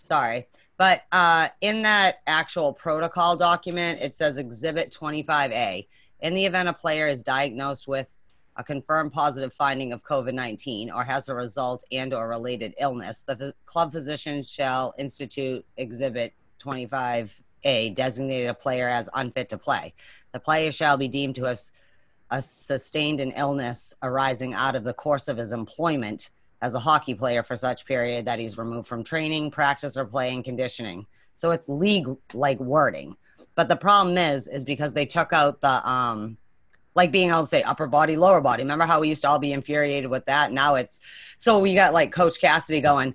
sorry, 0.00 0.48
but 0.78 1.02
uh, 1.12 1.46
in 1.60 1.82
that 1.82 2.16
actual 2.26 2.72
protocol 2.72 3.36
document, 3.36 4.00
it 4.02 4.16
says 4.16 4.36
Exhibit 4.36 4.90
25A. 4.90 5.86
In 6.22 6.34
the 6.34 6.44
event 6.44 6.68
a 6.68 6.72
player 6.72 7.06
is 7.06 7.22
diagnosed 7.22 7.86
with 7.86 8.15
a 8.56 8.64
confirmed 8.64 9.12
positive 9.12 9.52
finding 9.52 9.92
of 9.92 10.02
COVID-19 10.04 10.94
or 10.94 11.04
has 11.04 11.28
a 11.28 11.34
result 11.34 11.84
and 11.92 12.14
or 12.14 12.28
related 12.28 12.74
illness, 12.80 13.22
the 13.22 13.36
phys- 13.36 13.52
club 13.66 13.92
physician 13.92 14.42
shall 14.42 14.94
institute 14.98 15.64
Exhibit 15.76 16.32
25A, 16.60 17.94
designated 17.94 18.48
a 18.48 18.54
player 18.54 18.88
as 18.88 19.08
unfit 19.14 19.48
to 19.50 19.58
play. 19.58 19.92
The 20.32 20.40
player 20.40 20.72
shall 20.72 20.96
be 20.96 21.08
deemed 21.08 21.34
to 21.36 21.44
have 21.44 21.58
s- 21.58 21.72
a 22.30 22.42
sustained 22.42 23.20
an 23.20 23.32
illness 23.32 23.94
arising 24.02 24.54
out 24.54 24.74
of 24.74 24.84
the 24.84 24.94
course 24.94 25.28
of 25.28 25.36
his 25.36 25.52
employment 25.52 26.30
as 26.62 26.74
a 26.74 26.80
hockey 26.80 27.14
player 27.14 27.42
for 27.42 27.56
such 27.56 27.84
period 27.84 28.24
that 28.24 28.38
he's 28.38 28.58
removed 28.58 28.88
from 28.88 29.04
training, 29.04 29.50
practice, 29.50 29.96
or 29.96 30.04
playing 30.06 30.42
conditioning. 30.42 31.06
So 31.34 31.50
it's 31.50 31.68
league 31.68 32.08
like 32.32 32.58
wording. 32.58 33.16
But 33.54 33.68
the 33.68 33.76
problem 33.76 34.16
is, 34.16 34.48
is 34.48 34.64
because 34.64 34.94
they 34.94 35.06
took 35.06 35.32
out 35.32 35.60
the 35.60 35.86
um 35.88 36.38
like 36.96 37.12
being 37.12 37.28
able 37.28 37.42
to 37.42 37.46
say 37.46 37.62
upper 37.62 37.86
body, 37.86 38.16
lower 38.16 38.40
body. 38.40 38.62
Remember 38.62 38.86
how 38.86 39.00
we 39.00 39.08
used 39.08 39.22
to 39.22 39.28
all 39.28 39.38
be 39.38 39.52
infuriated 39.52 40.10
with 40.10 40.24
that? 40.24 40.50
Now 40.50 40.74
it's 40.74 41.00
so 41.36 41.58
we 41.60 41.74
got 41.74 41.92
like 41.92 42.10
Coach 42.10 42.40
Cassidy 42.40 42.80
going, 42.80 43.14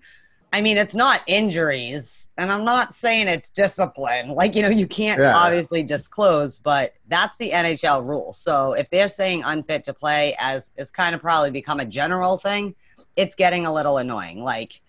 I 0.54 0.62
mean, 0.62 0.78
it's 0.78 0.94
not 0.94 1.22
injuries, 1.28 2.30
and 2.38 2.52
I'm 2.52 2.66
not 2.66 2.94
saying 2.94 3.30
it's 3.30 3.50
discipline. 3.50 4.30
Like, 4.30 4.54
you 4.54 4.62
know, 4.62 4.70
you 4.70 4.86
can't 4.86 5.20
Yeah. 5.20 5.36
obviously 5.36 5.82
disclose, 5.82 6.58
but 6.58 6.94
that's 7.08 7.38
the 7.38 7.52
NHL 7.52 8.06
rule. 8.06 8.34
So 8.34 8.74
if 8.74 8.90
they're 8.90 9.08
saying 9.08 9.44
unfit 9.46 9.86
to 9.86 9.94
play 9.94 10.36
as 10.40 10.72
is 10.78 10.92
kind 10.92 11.16
of 11.16 11.22
probably 11.22 11.52
become 11.52 11.80
a 11.80 11.86
general 11.86 12.38
thing, 12.38 12.76
it's 13.16 13.34
getting 13.34 13.66
a 13.66 13.74
little 13.74 13.98
annoying. 13.98 14.44
Like, 14.44 14.82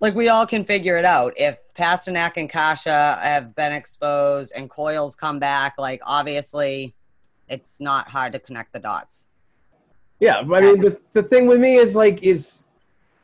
like 0.00 0.14
we 0.14 0.28
all 0.28 0.46
can 0.46 0.64
figure 0.64 0.96
it 0.96 1.04
out. 1.04 1.34
If 1.36 1.58
Pastrnak 1.74 2.36
and 2.36 2.48
Kase 2.48 2.84
have 2.84 3.54
been 3.54 3.72
exposed 3.72 4.52
and 4.54 4.70
Coyle's 4.70 5.16
come 5.16 5.38
back, 5.40 5.74
like 5.76 6.00
obviously 6.04 6.94
it's 7.48 7.80
not 7.80 8.08
hard 8.08 8.32
to 8.32 8.38
connect 8.38 8.72
the 8.72 8.78
dots. 8.78 9.26
Yeah, 10.20 10.42
but 10.42 10.64
I 10.64 10.72
mean, 10.72 10.80
the, 10.80 11.00
the 11.12 11.22
thing 11.22 11.46
with 11.46 11.60
me 11.60 11.76
is 11.76 11.94
like, 11.94 12.22
is 12.22 12.64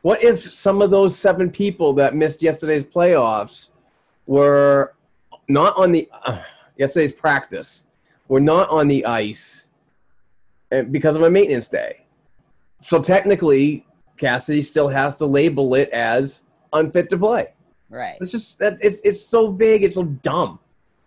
what 0.01 0.23
if 0.23 0.53
some 0.53 0.81
of 0.81 0.91
those 0.91 1.17
seven 1.17 1.49
people 1.49 1.93
that 1.93 2.15
missed 2.15 2.43
yesterday's 2.43 2.83
playoffs 2.83 3.69
were 4.27 4.93
not 5.47 5.75
on 5.77 5.91
the 5.91 6.09
uh, 6.25 6.41
yesterday's 6.77 7.13
practice, 7.13 7.83
were 8.27 8.39
not 8.39 8.69
on 8.69 8.87
the 8.87 9.05
ice 9.05 9.67
uh, 10.71 10.83
because 10.83 11.15
of 11.15 11.23
a 11.23 11.29
maintenance 11.29 11.67
day? 11.67 12.05
So 12.81 13.01
technically, 13.01 13.85
Cassidy 14.17 14.61
still 14.61 14.89
has 14.89 15.15
to 15.17 15.25
label 15.25 15.73
it 15.75 15.89
as 15.89 16.43
unfit 16.73 17.09
to 17.09 17.17
play. 17.17 17.53
Right. 17.89 18.17
It's 18.21 18.31
just 18.31 18.59
that 18.59 18.77
it's 18.81 19.01
it's 19.01 19.21
so 19.21 19.51
vague, 19.51 19.83
it's 19.83 19.95
so 19.95 20.03
dumb. 20.03 20.59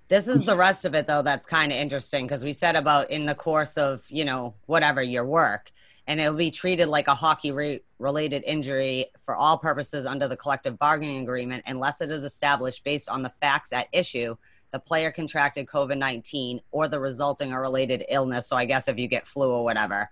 This 0.09 0.29
is 0.29 0.45
the 0.45 0.57
rest 0.57 0.85
of 0.85 0.95
it, 0.95 1.07
though, 1.07 1.23
that's 1.23 1.47
kind 1.47 1.73
of 1.73 1.79
interesting 1.79 2.27
because 2.27 2.45
we 2.45 2.53
said 2.53 2.77
about 2.77 3.11
in 3.11 3.27
the 3.27 3.35
course 3.35 3.77
of, 3.77 4.05
you 4.09 4.25
know, 4.25 4.55
whatever 4.67 5.03
your 5.03 5.25
work, 5.25 5.73
and 6.07 6.21
it'll 6.21 6.35
be 6.35 6.53
treated 6.53 6.87
like 6.89 7.09
a 7.09 7.15
hockey 7.15 7.51
re- 7.51 7.81
related 7.99 8.45
injury 8.47 9.07
for 9.25 9.35
all 9.35 9.59
purposes 9.59 10.07
under 10.07 10.29
the 10.29 10.37
collective 10.37 10.79
bargaining 10.79 11.23
agreement 11.23 11.65
unless 11.67 12.01
it 12.01 12.11
is 12.11 12.23
established 12.23 12.85
based 12.85 13.09
on 13.09 13.23
the 13.23 13.33
facts 13.41 13.73
at 13.73 13.89
issue 13.93 14.37
the 14.73 14.79
player 14.81 15.11
contracted 15.11 15.67
COVID 15.67 15.97
19 15.97 16.61
or 16.71 16.89
the 16.89 17.01
resulting 17.01 17.53
or 17.53 17.61
related 17.61 18.05
illness. 18.11 18.47
So 18.47 18.57
I 18.57 18.67
guess 18.67 18.89
if 18.89 18.99
you 18.99 19.09
get 19.09 19.27
flu 19.27 19.51
or 19.51 19.65
whatever 19.65 20.11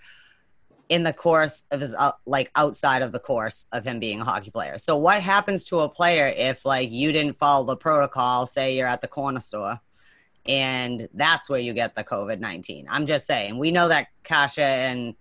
in 0.88 1.02
the 1.02 1.12
course 1.12 1.64
of 1.70 1.80
his, 1.80 1.94
uh, 1.94 2.12
like 2.26 2.50
outside 2.56 3.02
of 3.02 3.12
the 3.12 3.18
course 3.18 3.66
of 3.72 3.84
him 3.84 3.98
being 3.98 4.20
a 4.20 4.24
hockey 4.24 4.50
player. 4.50 4.78
So 4.78 4.96
what 4.96 5.22
happens 5.22 5.64
to 5.66 5.80
a 5.80 5.88
player 5.88 6.28
if 6.28 6.64
like 6.64 6.90
you 6.90 7.12
didn't 7.12 7.38
follow 7.38 7.64
the 7.64 7.76
protocol, 7.76 8.46
say 8.46 8.76
you're 8.76 8.86
at 8.86 9.00
the 9.00 9.08
corner 9.08 9.40
store 9.40 9.80
and 10.46 11.08
that's 11.14 11.48
where 11.48 11.60
you 11.60 11.72
get 11.72 11.94
the 11.94 12.04
COVID 12.04 12.38
19. 12.38 12.86
I'm 12.90 13.06
just 13.06 13.26
saying, 13.26 13.58
we 13.58 13.70
know 13.70 13.88
that 13.88 14.08
Kase 14.22 14.58
and, 14.58 15.14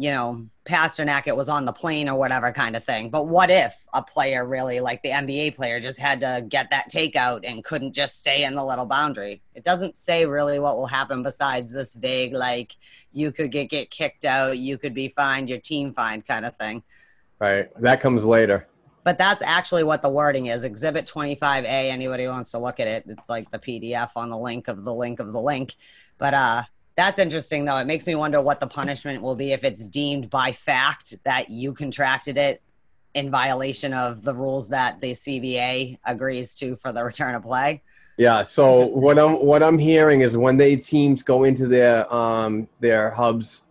you 0.00 0.12
know, 0.12 0.46
Pastrnak, 0.64 1.26
it 1.26 1.36
was 1.36 1.48
on 1.48 1.64
the 1.64 1.72
plane 1.72 2.08
or 2.08 2.16
whatever 2.16 2.52
kind 2.52 2.76
of 2.76 2.84
thing. 2.84 3.10
But 3.10 3.26
what 3.26 3.50
if 3.50 3.74
a 3.92 4.00
player 4.00 4.46
really, 4.46 4.78
like 4.78 5.02
the 5.02 5.08
NBA 5.08 5.56
player, 5.56 5.80
just 5.80 5.98
had 5.98 6.20
to 6.20 6.46
get 6.48 6.70
that 6.70 6.88
takeout 6.88 7.40
and 7.42 7.64
couldn't 7.64 7.94
just 7.94 8.20
stay 8.20 8.44
in 8.44 8.54
the 8.54 8.64
little 8.64 8.86
boundary? 8.86 9.42
It 9.56 9.64
doesn't 9.64 9.98
say 9.98 10.24
really 10.24 10.60
what 10.60 10.76
will 10.76 10.86
happen 10.86 11.24
besides 11.24 11.72
this 11.72 11.94
vague, 11.94 12.32
like, 12.32 12.76
you 13.12 13.32
could 13.32 13.50
get, 13.50 13.70
get 13.70 13.90
kicked 13.90 14.24
out, 14.24 14.56
you 14.56 14.78
could 14.78 14.94
be 14.94 15.08
fined, 15.08 15.48
your 15.48 15.58
team 15.58 15.92
fined 15.92 16.24
kind 16.26 16.46
of 16.46 16.56
thing. 16.56 16.84
Right. 17.40 17.68
That 17.82 18.00
comes 18.00 18.24
later. 18.24 18.68
But 19.02 19.18
that's 19.18 19.42
actually 19.42 19.82
what 19.82 20.02
the 20.02 20.10
wording 20.10 20.46
is. 20.46 20.62
Exhibit 20.62 21.06
25A, 21.06 21.64
anybody 21.66 22.28
wants 22.28 22.52
to 22.52 22.58
look 22.58 22.78
at 22.78 22.86
it, 22.86 23.04
it's 23.08 23.28
like 23.28 23.50
the 23.50 23.58
PDF 23.58 24.10
on 24.14 24.30
the 24.30 24.38
link 24.38 24.68
of 24.68 24.84
the 24.84 24.94
link 24.94 25.18
of 25.18 25.32
the 25.32 25.40
link. 25.40 25.74
But 26.18 26.34
uh 26.34 26.62
that's 26.98 27.20
interesting 27.20 27.64
though. 27.64 27.76
It 27.76 27.86
makes 27.86 28.08
me 28.08 28.16
wonder 28.16 28.42
what 28.42 28.58
the 28.58 28.66
punishment 28.66 29.22
will 29.22 29.36
be 29.36 29.52
if 29.52 29.62
it's 29.62 29.84
deemed 29.84 30.30
by 30.30 30.50
fact 30.50 31.14
that 31.22 31.48
you 31.48 31.72
contracted 31.72 32.36
it 32.36 32.60
in 33.14 33.30
violation 33.30 33.94
of 33.94 34.24
the 34.24 34.34
rules 34.34 34.68
that 34.70 35.00
the 35.00 35.12
CBA 35.12 36.00
agrees 36.04 36.56
to 36.56 36.74
for 36.74 36.90
the 36.90 37.04
return 37.04 37.36
of 37.36 37.44
play. 37.44 37.82
Yeah. 38.16 38.42
So 38.42 38.88
what 38.88 39.16
I'm 39.16 39.34
what 39.34 39.62
I'm 39.62 39.78
hearing 39.78 40.22
is 40.22 40.36
when 40.36 40.56
they 40.56 40.74
teams 40.74 41.22
go 41.22 41.44
into 41.44 41.68
their 41.68 42.12
um 42.12 42.66
their 42.80 43.10
hubs 43.10 43.62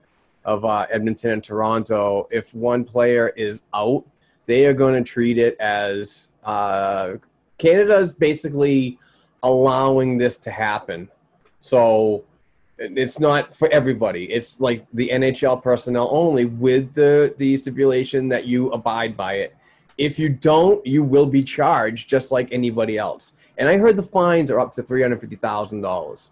of 0.45 0.63
uh, 0.63 0.87
Edmonton 0.89 1.31
and 1.31 1.43
Toronto, 1.43 2.29
if 2.31 2.53
one 2.53 2.85
player 2.85 3.33
is 3.35 3.63
out, 3.73 4.05
they 4.45 4.65
are 4.67 4.73
going 4.73 4.93
to 4.93 5.03
treat 5.03 5.37
it 5.37 5.57
as 5.59 6.29
uh, 6.45 7.15
Canada's 7.57 8.13
basically 8.13 8.97
allowing 9.43 10.17
this 10.17 10.37
to 10.37 10.49
happen. 10.49 11.09
So 11.59 12.23
it's 12.79 13.19
not 13.19 13.55
for 13.55 13.69
everybody. 13.69 14.25
It's 14.25 14.59
like 14.59 14.85
the 14.93 15.09
NHL 15.09 15.61
personnel 15.61 16.09
only, 16.11 16.45
with 16.45 16.93
the 16.93 17.33
the 17.37 17.57
stipulation 17.57 18.29
that 18.29 18.45
you 18.45 18.69
abide 18.71 19.17
by 19.17 19.35
it. 19.35 19.55
If 19.97 20.19
you 20.19 20.29
don't, 20.29 20.85
you 20.85 21.03
will 21.03 21.25
be 21.25 21.43
charged 21.43 22.07
just 22.07 22.31
like 22.31 22.49
anybody 22.51 22.97
else. 22.97 23.33
And 23.57 23.67
I 23.67 23.77
heard 23.77 23.97
the 23.97 24.03
fines 24.03 24.51
are 24.51 24.59
up 24.59 24.71
to 24.73 24.83
three 24.83 25.01
hundred 25.01 25.21
fifty 25.21 25.37
thousand 25.37 25.81
dollars. 25.81 26.31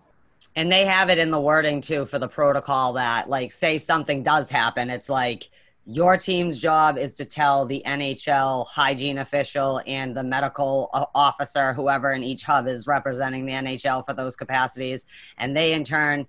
And 0.55 0.71
they 0.71 0.85
have 0.85 1.09
it 1.09 1.17
in 1.17 1.31
the 1.31 1.39
wording 1.39 1.81
too 1.81 2.05
for 2.05 2.19
the 2.19 2.29
protocol 2.29 2.93
that, 2.93 3.29
like, 3.29 3.51
say 3.51 3.77
something 3.77 4.23
does 4.23 4.49
happen, 4.49 4.89
it's 4.89 5.09
like 5.09 5.49
your 5.85 6.17
team's 6.17 6.59
job 6.59 6.97
is 6.97 7.13
to 7.15 7.25
tell 7.25 7.65
the 7.65 7.83
NHL 7.85 8.65
hygiene 8.67 9.19
official 9.19 9.81
and 9.85 10.17
the 10.17 10.23
medical 10.23 10.89
officer, 11.13 11.73
whoever 11.73 12.13
in 12.13 12.23
each 12.23 12.43
hub 12.43 12.67
is 12.67 12.87
representing 12.87 13.45
the 13.45 13.53
NHL 13.53 14.05
for 14.05 14.13
those 14.13 14.35
capacities. 14.35 15.05
And 15.37 15.55
they, 15.55 15.73
in 15.73 15.83
turn, 15.83 16.25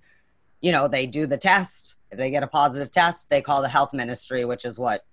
you 0.61 0.73
know, 0.73 0.89
they 0.89 1.07
do 1.07 1.27
the 1.27 1.39
test. 1.39 1.97
If 2.11 2.19
they 2.19 2.31
get 2.31 2.43
a 2.43 2.47
positive 2.47 2.91
test, 2.91 3.31
they 3.31 3.41
call 3.41 3.63
the 3.63 3.69
health 3.69 3.95
ministry, 3.95 4.45
which 4.45 4.67
is 4.67 4.79
what 4.79 5.07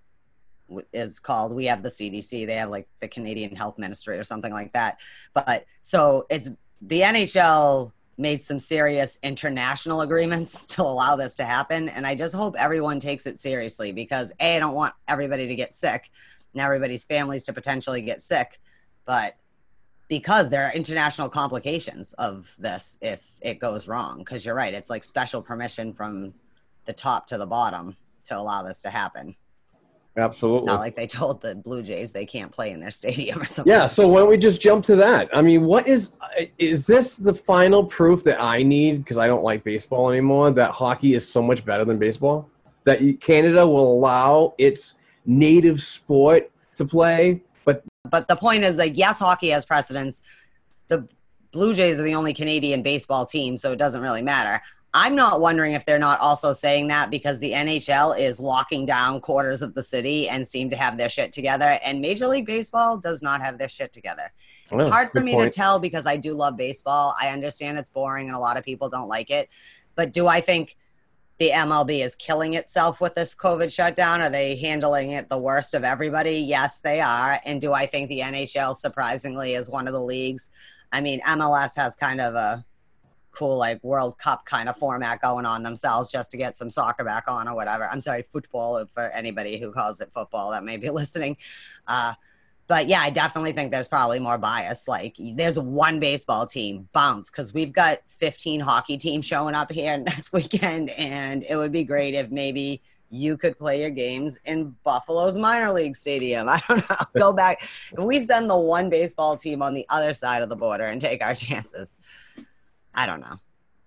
is 0.92 1.20
called. 1.20 1.56
We 1.56 1.66
have 1.66 1.82
the 1.82 1.90
CDC. 1.90 2.46
They 2.46 2.56
have 2.56 2.70
like 2.70 2.88
the 3.00 3.08
Canadian 3.08 3.56
Health 3.56 3.78
Ministry 3.78 4.18
or 4.18 4.24
something 4.24 4.52
like 4.52 4.74
that. 4.74 4.98
But 5.34 5.66
so 5.84 6.26
it's 6.30 6.50
the 6.82 7.02
NHL 7.02 7.94
made 8.18 8.44
some 8.44 8.60
serious 8.60 9.18
international 9.24 10.02
agreements 10.02 10.66
to 10.76 10.84
allow 10.84 11.16
this 11.16 11.36
to 11.36 11.46
happen. 11.46 11.90
And 11.90 12.06
I 12.06 12.16
just 12.16 12.36
hope 12.36 12.56
everyone 12.58 13.00
takes 13.00 13.26
it 13.26 13.40
seriously 13.40 13.92
because 13.92 14.32
A, 14.40 14.56
I 14.56 14.60
don't 14.60 14.76
want 14.76 14.94
everybody 15.08 15.48
to 15.48 15.56
get 15.56 15.74
sick 15.74 16.10
and 16.54 16.62
everybody's 16.62 17.06
families 17.06 17.44
to 17.46 17.54
potentially 17.54 18.02
get 18.02 18.22
sick. 18.22 18.60
But 19.06 19.36
because 20.08 20.50
there 20.50 20.66
are 20.66 20.74
international 20.74 21.30
complications 21.30 22.14
of 22.14 22.56
this 22.60 22.98
if 23.02 23.28
it 23.42 23.60
goes 23.60 23.88
wrong. 23.88 24.20
Because 24.20 24.46
you're 24.46 24.56
right, 24.56 24.74
it's 24.74 24.90
like 24.90 25.04
special 25.04 25.42
permission 25.42 25.94
from 25.94 26.34
the 26.86 26.94
top 26.94 27.28
to 27.28 27.38
the 27.38 27.48
bottom 27.48 27.96
to 28.26 28.38
allow 28.38 28.64
this 28.64 28.82
to 28.84 28.90
happen. 28.90 29.36
Absolutely. 30.16 30.68
Not 30.68 30.80
like 30.80 30.96
they 30.96 31.08
told 31.08 31.42
the 31.42 31.56
Blue 31.56 31.82
Jays 31.82 32.12
they 32.12 32.26
can't 32.26 32.52
play 32.52 32.72
in 32.72 32.80
their 32.80 32.92
stadium 32.92 33.42
or 33.42 33.46
something. 33.46 33.74
Yeah, 33.74 33.88
so 33.88 34.08
why 34.08 34.20
don't 34.20 34.30
we 34.30 34.38
just 34.38 34.62
jump 34.62 34.84
to 34.86 34.96
that? 34.98 35.28
I 35.34 35.42
mean, 35.42 35.66
what 35.66 35.88
is 35.88 36.12
is 36.60 36.86
this 36.86 37.16
the 37.16 37.34
final 37.34 37.84
proof 37.84 38.24
that 38.26 38.42
I 38.42 38.62
need 38.62 39.00
because 39.00 39.18
I 39.18 39.26
don't 39.28 39.44
like 39.44 39.64
baseball 39.64 40.10
anymore 40.10 40.52
that 40.52 40.72
hockey 40.72 41.16
is 41.16 41.28
so 41.28 41.42
much 41.42 41.66
better 41.66 41.84
than 41.84 41.98
baseball? 41.98 42.48
That 42.84 43.02
you- 43.02 43.18
Canada 43.18 43.66
will 43.66 43.92
allow 43.92 44.54
its 44.58 44.96
native 45.26 45.82
sport 45.82 46.52
to 46.76 46.86
play, 46.86 47.42
but 47.66 47.84
But 48.10 48.28
the 48.28 48.36
point 48.36 48.64
is, 48.64 48.78
like, 48.78 48.98
yes, 48.98 49.20
hockey 49.20 49.50
has 49.50 49.66
precedence. 49.66 50.22
The 50.90 51.08
Blue 51.52 51.74
Jays 51.74 52.00
are 52.00 52.04
the 52.04 52.16
only 52.16 52.34
Canadian 52.34 52.84
baseball 52.84 53.26
team, 53.26 53.58
so 53.58 53.72
it 53.72 53.78
doesn't 53.78 54.02
really 54.02 54.22
matter. 54.22 54.62
I'm 54.96 55.16
not 55.16 55.42
wondering 55.42 55.74
if 55.74 55.86
they're 55.86 55.98
not 55.98 56.20
also 56.20 56.54
saying 56.54 56.88
that 56.90 57.10
because 57.10 57.40
the 57.40 57.54
NHL 57.54 58.20
is 58.20 58.40
locking 58.40 58.86
down 58.86 59.22
quarters 59.22 59.64
of 59.64 59.74
the 59.74 59.82
city 59.82 60.30
and 60.30 60.48
seem 60.48 60.70
to 60.70 60.76
have 60.76 60.98
their 60.98 61.10
shit 61.10 61.32
together, 61.32 61.80
and 61.84 62.00
Major 62.00 62.28
League 62.28 62.46
Baseball 62.46 62.98
does 62.98 63.24
not 63.24 63.42
have 63.42 63.58
their 63.58 63.70
shit 63.70 63.92
together. 63.92 64.32
It's 64.64 64.74
Oh, 64.74 64.90
hard 64.90 65.12
for 65.12 65.20
me 65.20 65.34
point. 65.34 65.52
to 65.52 65.56
tell 65.60 65.80
because 65.80 66.06
I 66.06 66.16
do 66.18 66.34
love 66.36 66.58
baseball. 66.58 67.16
I 67.20 67.30
understand 67.30 67.78
it's 67.80 67.90
boring 67.90 68.28
and 68.28 68.36
a 68.36 68.40
lot 68.40 68.56
of 68.56 68.64
people 68.64 68.88
don't 68.90 69.10
like 69.10 69.32
it. 69.32 69.50
But 69.96 70.14
do 70.14 70.28
I 70.28 70.42
think 70.42 70.78
the 71.40 71.50
MLB 71.50 72.04
is 72.06 72.16
killing 72.16 72.54
itself 72.54 73.02
with 73.02 73.16
this 73.16 73.34
COVID 73.36 73.74
shutdown? 73.74 74.22
Are 74.22 74.30
they 74.30 74.56
handling 74.56 75.12
it 75.12 75.28
the 75.28 75.38
worst 75.38 75.74
of 75.74 75.84
everybody? 75.84 76.36
Yes, 76.36 76.80
they 76.80 77.02
are. 77.02 77.40
And 77.46 77.60
do 77.60 77.74
I 77.74 77.88
think 77.88 78.10
the 78.10 78.20
NHL 78.20 78.76
surprisingly 78.76 79.54
is 79.56 79.70
one 79.70 79.88
of 79.88 79.94
the 79.94 80.02
leagues? 80.02 80.52
I 80.92 81.02
mean, 81.02 81.20
MLS 81.22 81.76
has 81.76 81.96
kind 81.96 82.22
of 82.22 82.36
a 82.36 82.64
cool 83.34 83.58
like 83.58 83.84
World 83.84 84.18
Cup 84.18 84.46
kind 84.46 84.70
of 84.70 84.78
format 84.78 85.22
going 85.22 85.46
on 85.46 85.64
themselves 85.64 86.12
just 86.12 86.32
to 86.32 86.38
get 86.38 86.56
some 86.56 86.70
soccer 86.70 87.04
back 87.04 87.26
on 87.28 87.48
or 87.48 87.56
whatever. 87.56 87.88
I'm 87.88 88.02
sorry, 88.02 88.26
football 88.32 88.86
for 88.94 89.10
anybody 89.10 89.60
who 89.60 89.72
calls 89.72 90.02
it 90.02 90.12
football 90.14 90.52
that 90.52 90.64
may 90.64 90.78
be 90.78 90.90
listening. 90.92 91.38
Uh, 91.88 92.14
but 92.68 92.88
yeah, 92.88 93.02
I 93.02 93.10
definitely 93.10 93.52
think 93.52 93.72
there's 93.72 93.88
probably 93.88 94.20
more 94.20 94.38
bias. 94.38 94.88
Like, 94.88 95.16
there's 95.20 95.60
one 95.60 96.00
baseball 96.00 96.46
team, 96.46 96.88
bounce, 96.94 97.30
because 97.30 97.54
we've 97.54 97.74
got 97.74 98.00
15 98.20 98.62
hockey 98.62 98.98
teams 98.98 99.26
showing 99.26 99.54
up 99.54 99.72
here 99.72 99.98
next 100.00 100.32
weekend, 100.32 100.90
and 100.92 101.44
it 101.44 101.58
would 101.58 101.72
be 101.72 101.84
great 101.84 102.14
if 102.14 102.32
maybe 102.32 102.82
you 103.10 103.38
could 103.38 103.60
play 103.60 103.80
your 103.80 103.92
games 103.92 104.40
in 104.46 104.76
Buffalo's 104.84 105.38
minor 105.38 105.72
league 105.72 105.96
stadium. 105.96 106.50
I 106.50 106.62
don't 106.68 106.90
know. 106.90 106.98
Go 107.16 107.34
back. 107.34 107.62
If 107.92 108.00
we 108.00 108.24
send 108.24 108.50
the 108.50 108.58
one 108.58 108.90
baseball 108.90 109.38
team 109.38 109.62
on 109.62 109.74
the 109.74 109.86
other 109.90 110.14
side 110.14 110.42
of 110.42 110.50
the 110.50 110.56
border 110.56 110.86
and 110.86 111.00
take 111.00 111.22
our 111.22 111.36
chances, 111.36 111.96
I 112.96 113.06
don't 113.06 113.22
know. 113.22 113.40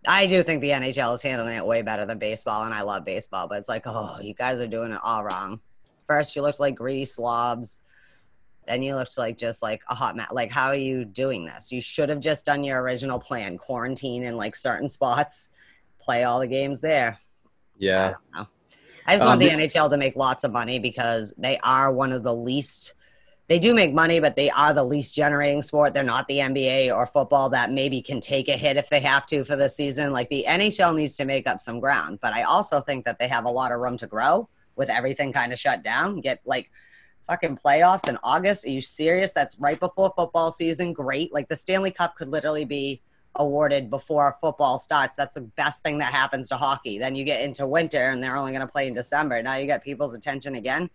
I 0.08 0.26
do 0.26 0.42
think 0.42 0.60
the 0.60 0.70
NHL 0.70 1.14
is 1.16 1.22
handling 1.22 1.56
it 1.56 1.66
way 1.66 1.82
better 1.82 2.06
than 2.06 2.18
baseball, 2.18 2.62
and 2.64 2.72
I 2.72 2.82
love 2.82 3.04
baseball, 3.04 3.48
but 3.48 3.58
it's 3.58 3.68
like, 3.68 3.82
oh, 3.86 4.18
you 4.20 4.34
guys 4.34 4.60
are 4.60 4.66
doing 4.68 4.92
it 4.92 5.00
all 5.02 5.24
wrong. 5.24 5.60
First, 6.06 6.36
you 6.36 6.42
looked 6.42 6.60
like 6.60 6.76
greedy 6.76 7.04
slobs. 7.04 7.80
Then 8.68 8.82
you 8.82 8.94
looked 8.94 9.16
like 9.18 9.36
just 9.36 9.62
like 9.62 9.82
a 9.88 9.94
hot 9.94 10.16
mat. 10.16 10.34
Like, 10.34 10.50
how 10.52 10.66
are 10.66 10.74
you 10.76 11.04
doing 11.04 11.44
this? 11.44 11.70
You 11.72 11.80
should 11.80 12.08
have 12.08 12.20
just 12.20 12.46
done 12.46 12.62
your 12.64 12.80
original 12.82 13.18
plan: 13.18 13.58
quarantine 13.58 14.22
in 14.24 14.36
like 14.36 14.54
certain 14.56 14.88
spots, 14.88 15.50
play 16.00 16.24
all 16.24 16.38
the 16.40 16.46
games 16.48 16.80
there. 16.80 17.18
yeah, 17.78 18.14
I 18.34 19.12
just 19.14 19.22
Um, 19.22 19.28
want 19.28 19.40
the- 19.40 19.50
NHL 19.50 19.88
to 19.90 19.96
make 19.96 20.16
lots 20.16 20.42
of 20.44 20.50
money 20.52 20.78
because 20.80 21.32
they 21.38 21.58
are 21.58 21.92
one 21.92 22.12
of 22.12 22.22
the 22.22 22.34
least. 22.34 22.94
They 23.48 23.60
do 23.60 23.74
make 23.74 23.94
money, 23.94 24.18
but 24.18 24.34
they 24.34 24.50
are 24.50 24.72
the 24.72 24.84
least 24.84 25.14
generating 25.14 25.62
sport. 25.62 25.94
They're 25.94 26.02
not 26.02 26.26
the 26.26 26.38
NBA 26.38 26.94
or 26.94 27.06
football 27.06 27.48
that 27.50 27.70
maybe 27.70 28.02
can 28.02 28.20
take 28.20 28.48
a 28.48 28.56
hit 28.56 28.76
if 28.76 28.90
they 28.90 29.00
have 29.00 29.24
to 29.26 29.44
for 29.44 29.54
the 29.54 29.68
season. 29.68 30.12
Like 30.12 30.28
the 30.28 30.44
NHL 30.48 30.96
needs 30.96 31.16
to 31.16 31.24
make 31.24 31.48
up 31.48 31.60
some 31.60 31.78
ground, 31.78 32.18
but 32.20 32.32
I 32.32 32.42
also 32.42 32.80
think 32.80 33.04
that 33.04 33.18
they 33.20 33.28
have 33.28 33.44
a 33.44 33.50
lot 33.50 33.70
of 33.70 33.80
room 33.80 33.96
to 33.98 34.06
grow 34.06 34.48
with 34.74 34.90
everything 34.90 35.32
kind 35.32 35.52
of 35.52 35.60
shut 35.60 35.84
down. 35.84 36.20
Get 36.20 36.40
like 36.44 36.70
fucking 37.28 37.58
playoffs 37.64 38.08
in 38.08 38.18
August. 38.24 38.64
Are 38.66 38.70
you 38.70 38.80
serious? 38.80 39.32
That's 39.32 39.58
right 39.60 39.78
before 39.78 40.12
football 40.16 40.50
season. 40.50 40.92
Great. 40.92 41.32
Like 41.32 41.48
the 41.48 41.56
Stanley 41.56 41.92
Cup 41.92 42.16
could 42.16 42.28
literally 42.28 42.64
be 42.64 43.00
awarded 43.36 43.90
before 43.90 44.38
football 44.40 44.78
starts. 44.78 45.14
That's 45.14 45.34
the 45.34 45.42
best 45.42 45.82
thing 45.82 45.98
that 45.98 46.12
happens 46.12 46.48
to 46.48 46.56
hockey. 46.56 46.98
Then 46.98 47.14
you 47.14 47.24
get 47.24 47.42
into 47.42 47.66
winter 47.66 48.10
and 48.10 48.22
they're 48.22 48.36
only 48.36 48.52
going 48.52 48.66
to 48.66 48.72
play 48.72 48.88
in 48.88 48.94
December. 48.94 49.42
Now 49.42 49.56
you 49.56 49.66
got 49.66 49.84
people's 49.84 50.14
attention 50.14 50.54
again. 50.54 50.90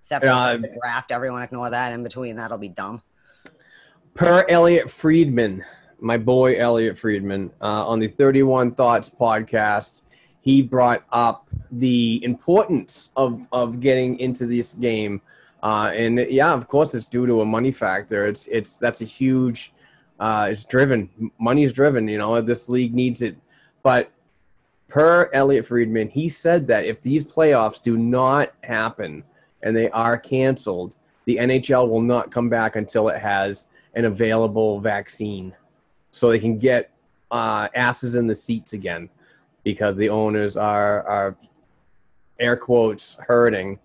Except 0.00 0.24
for 0.24 0.30
Yeah, 0.30 0.56
the 0.56 0.74
draft. 0.80 1.10
Everyone 1.12 1.42
ignore 1.42 1.70
that. 1.70 1.92
In 1.92 2.02
between, 2.02 2.36
that'll 2.36 2.58
be 2.58 2.68
dumb. 2.68 3.02
per 4.14 4.44
Elliotte 4.48 4.90
Friedman, 4.90 5.64
my 6.00 6.16
boy 6.18 6.58
Elliotte 6.58 6.98
Friedman, 6.98 7.50
uh, 7.60 7.86
on 7.86 7.98
the 8.00 8.08
31 8.08 8.72
Thoughts 8.74 9.08
podcast, 9.10 10.02
he 10.40 10.62
brought 10.62 11.04
up 11.12 11.48
the 11.72 12.20
importance 12.24 13.10
of, 13.16 13.46
of 13.52 13.80
getting 13.80 14.18
into 14.18 14.46
this 14.46 14.74
game. 14.74 15.20
Uh, 15.62 15.90
and 15.94 16.18
yeah, 16.30 16.52
of 16.52 16.68
course, 16.68 16.94
it's 16.94 17.04
due 17.04 17.26
to 17.26 17.40
a 17.42 17.44
money 17.44 17.72
factor. 17.72 18.26
It's 18.26 18.46
it's 18.46 18.78
that's 18.78 19.00
a 19.02 19.04
huge. 19.04 19.72
Uh, 20.20 20.48
it's 20.50 20.64
driven. 20.64 21.08
Money 21.38 21.64
is 21.64 21.72
driven. 21.72 22.08
You 22.08 22.18
know, 22.18 22.40
this 22.40 22.68
league 22.68 22.94
needs 22.94 23.22
it. 23.22 23.36
But 23.82 24.10
per 24.88 25.28
Elliotte 25.32 25.66
Friedman, 25.66 26.08
he 26.08 26.28
said 26.28 26.66
that 26.68 26.84
if 26.84 27.02
these 27.02 27.24
playoffs 27.24 27.82
do 27.82 27.96
not 27.96 28.52
happen 28.62 29.24
and 29.62 29.76
they 29.76 29.90
are 29.90 30.16
canceled, 30.16 30.96
the 31.24 31.36
NHL 31.36 31.88
will 31.88 32.00
not 32.00 32.30
come 32.30 32.48
back 32.48 32.76
until 32.76 33.08
it 33.08 33.20
has 33.20 33.68
an 33.94 34.04
available 34.04 34.80
vaccine 34.80 35.54
so 36.10 36.30
they 36.30 36.38
can 36.38 36.58
get 36.58 36.90
uh, 37.30 37.68
asses 37.74 38.14
in 38.14 38.26
the 38.26 38.34
seats 38.34 38.72
again 38.72 39.08
because 39.64 39.96
the 39.96 40.08
owners 40.08 40.56
are, 40.56 41.06
are 41.06 41.36
air 42.40 42.56
quotes 42.56 43.16
hurting. 43.20 43.78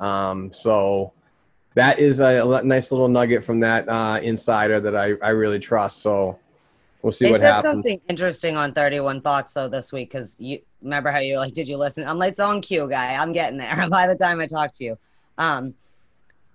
Um, 0.00 0.52
so 0.52 1.12
that 1.74 1.98
is 1.98 2.20
a, 2.20 2.42
a 2.42 2.62
nice 2.62 2.90
little 2.90 3.08
nugget 3.08 3.44
from 3.44 3.60
that 3.60 3.88
uh, 3.88 4.18
insider 4.22 4.80
that 4.80 4.96
I, 4.96 5.12
I 5.22 5.30
really 5.30 5.58
trust. 5.58 5.98
So 5.98 6.38
we'll 7.02 7.12
see 7.12 7.26
they 7.26 7.32
what 7.32 7.40
said 7.40 7.52
happens. 7.52 7.72
something 7.72 8.00
interesting 8.08 8.56
on 8.56 8.72
31 8.72 9.20
Thoughts 9.20 9.52
though 9.52 9.68
this 9.68 9.92
week 9.92 10.10
because 10.10 10.36
you 10.38 10.60
remember 10.80 11.10
how 11.10 11.18
you're 11.18 11.38
like, 11.38 11.52
did 11.52 11.68
you 11.68 11.76
listen? 11.76 12.06
I'm 12.06 12.18
like, 12.18 12.32
it's 12.32 12.40
on 12.40 12.60
cue, 12.62 12.88
guy. 12.88 13.14
I'm 13.14 13.32
getting 13.32 13.58
there 13.58 13.88
by 13.90 14.06
the 14.06 14.16
time 14.16 14.40
I 14.40 14.46
talk 14.46 14.72
to 14.74 14.84
you. 14.84 14.98
Um, 15.38 15.74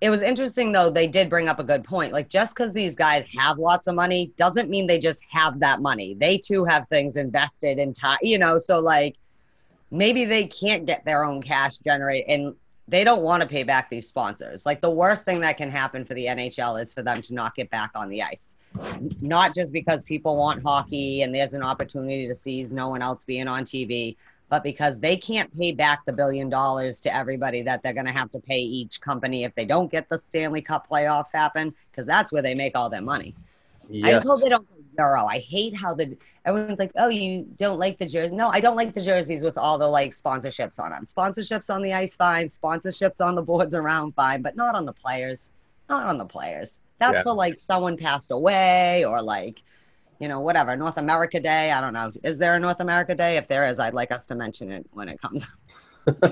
it 0.00 0.10
was 0.10 0.20
interesting 0.20 0.72
though. 0.72 0.90
They 0.90 1.06
did 1.06 1.30
bring 1.30 1.48
up 1.48 1.60
a 1.60 1.64
good 1.64 1.84
point. 1.84 2.12
Like 2.12 2.28
just 2.28 2.56
because 2.56 2.72
these 2.72 2.96
guys 2.96 3.24
have 3.38 3.58
lots 3.58 3.86
of 3.86 3.94
money 3.94 4.32
doesn't 4.36 4.68
mean 4.68 4.86
they 4.86 4.98
just 4.98 5.22
have 5.30 5.60
that 5.60 5.80
money. 5.80 6.14
They 6.14 6.38
too 6.38 6.64
have 6.64 6.88
things 6.88 7.16
invested 7.16 7.78
in 7.78 7.92
time. 7.92 8.18
You 8.20 8.38
know, 8.38 8.58
so 8.58 8.80
like 8.80 9.16
maybe 9.92 10.24
they 10.24 10.46
can't 10.46 10.86
get 10.86 11.04
their 11.04 11.24
own 11.24 11.40
cash 11.40 11.76
generate 11.78 12.24
and 12.26 12.54
they 12.88 13.04
don't 13.04 13.22
want 13.22 13.42
to 13.42 13.48
pay 13.48 13.62
back 13.62 13.88
these 13.88 14.08
sponsors. 14.08 14.66
Like 14.66 14.80
the 14.80 14.90
worst 14.90 15.24
thing 15.24 15.40
that 15.42 15.56
can 15.56 15.70
happen 15.70 16.04
for 16.04 16.14
the 16.14 16.26
NHL 16.26 16.82
is 16.82 16.92
for 16.92 17.02
them 17.02 17.22
to 17.22 17.34
not 17.34 17.54
get 17.54 17.70
back 17.70 17.92
on 17.94 18.08
the 18.08 18.22
ice. 18.22 18.56
Not 19.20 19.54
just 19.54 19.72
because 19.72 20.02
people 20.02 20.36
want 20.36 20.64
hockey 20.64 21.22
and 21.22 21.32
there's 21.32 21.54
an 21.54 21.62
opportunity 21.62 22.26
to 22.26 22.34
seize 22.34 22.72
no 22.72 22.88
one 22.88 23.00
else 23.00 23.24
being 23.24 23.46
on 23.46 23.64
TV, 23.64 24.16
but 24.52 24.62
because 24.62 25.00
they 25.00 25.16
can't 25.16 25.50
pay 25.58 25.72
back 25.72 26.04
the 26.04 26.12
billion 26.12 26.50
dollars 26.50 27.00
to 27.00 27.16
everybody 27.16 27.62
that 27.62 27.82
they're 27.82 27.94
going 27.94 28.04
to 28.04 28.12
have 28.12 28.30
to 28.30 28.38
pay 28.38 28.58
each 28.58 29.00
company 29.00 29.44
if 29.44 29.54
they 29.54 29.64
don't 29.64 29.90
get 29.90 30.06
the 30.10 30.18
Stanley 30.18 30.60
Cup 30.60 30.86
playoffs 30.90 31.32
happen, 31.32 31.74
because 31.90 32.04
that's 32.04 32.30
where 32.30 32.42
they 32.42 32.54
make 32.54 32.76
all 32.76 32.90
their 32.90 33.00
money. 33.00 33.34
I 34.04 34.10
just 34.12 34.26
hope 34.26 34.42
they 34.42 34.50
don't 34.50 34.68
go 34.68 34.74
Euro. 34.98 35.24
I 35.24 35.38
hate 35.38 35.74
how 35.74 35.94
the 35.94 36.18
everyone's 36.44 36.78
like, 36.78 36.92
oh, 36.96 37.08
you 37.08 37.46
don't 37.56 37.78
like 37.78 37.96
the 37.96 38.04
jersey. 38.04 38.34
No, 38.34 38.48
I 38.50 38.60
don't 38.60 38.76
like 38.76 38.92
the 38.92 39.00
jerseys 39.00 39.42
with 39.42 39.56
all 39.56 39.78
the 39.78 39.88
like 39.88 40.10
sponsorships 40.10 40.78
on 40.78 40.90
them. 40.90 41.06
Sponsorships 41.06 41.74
on 41.74 41.80
the 41.80 41.94
ice, 41.94 42.14
fine. 42.14 42.48
Sponsorships 42.48 43.24
on 43.24 43.34
the 43.34 43.40
boards 43.40 43.74
around, 43.74 44.12
fine, 44.12 44.42
but 44.42 44.54
not 44.54 44.74
on 44.74 44.84
the 44.84 44.92
players. 44.92 45.50
Not 45.88 46.04
on 46.04 46.18
the 46.18 46.26
players. 46.26 46.78
That's 46.98 47.16
Yeah. 47.16 47.22
for 47.22 47.32
like 47.32 47.58
someone 47.58 47.96
passed 47.96 48.30
away 48.30 49.06
or 49.06 49.22
like, 49.22 49.62
you 50.22 50.28
know, 50.28 50.38
whatever. 50.38 50.76
North 50.76 50.98
America 50.98 51.40
Day. 51.40 51.72
I 51.72 51.80
don't 51.80 51.92
know. 51.92 52.12
Is 52.22 52.38
there 52.38 52.54
a 52.54 52.60
North 52.60 52.78
America 52.78 53.12
Day? 53.12 53.36
If 53.36 53.48
there 53.48 53.66
is, 53.66 53.80
I'd 53.80 53.92
like 53.92 54.12
us 54.12 54.24
to 54.26 54.36
mention 54.36 54.70
it 54.70 54.86
when 54.92 55.08
it 55.08 55.20
comes. 55.20 55.48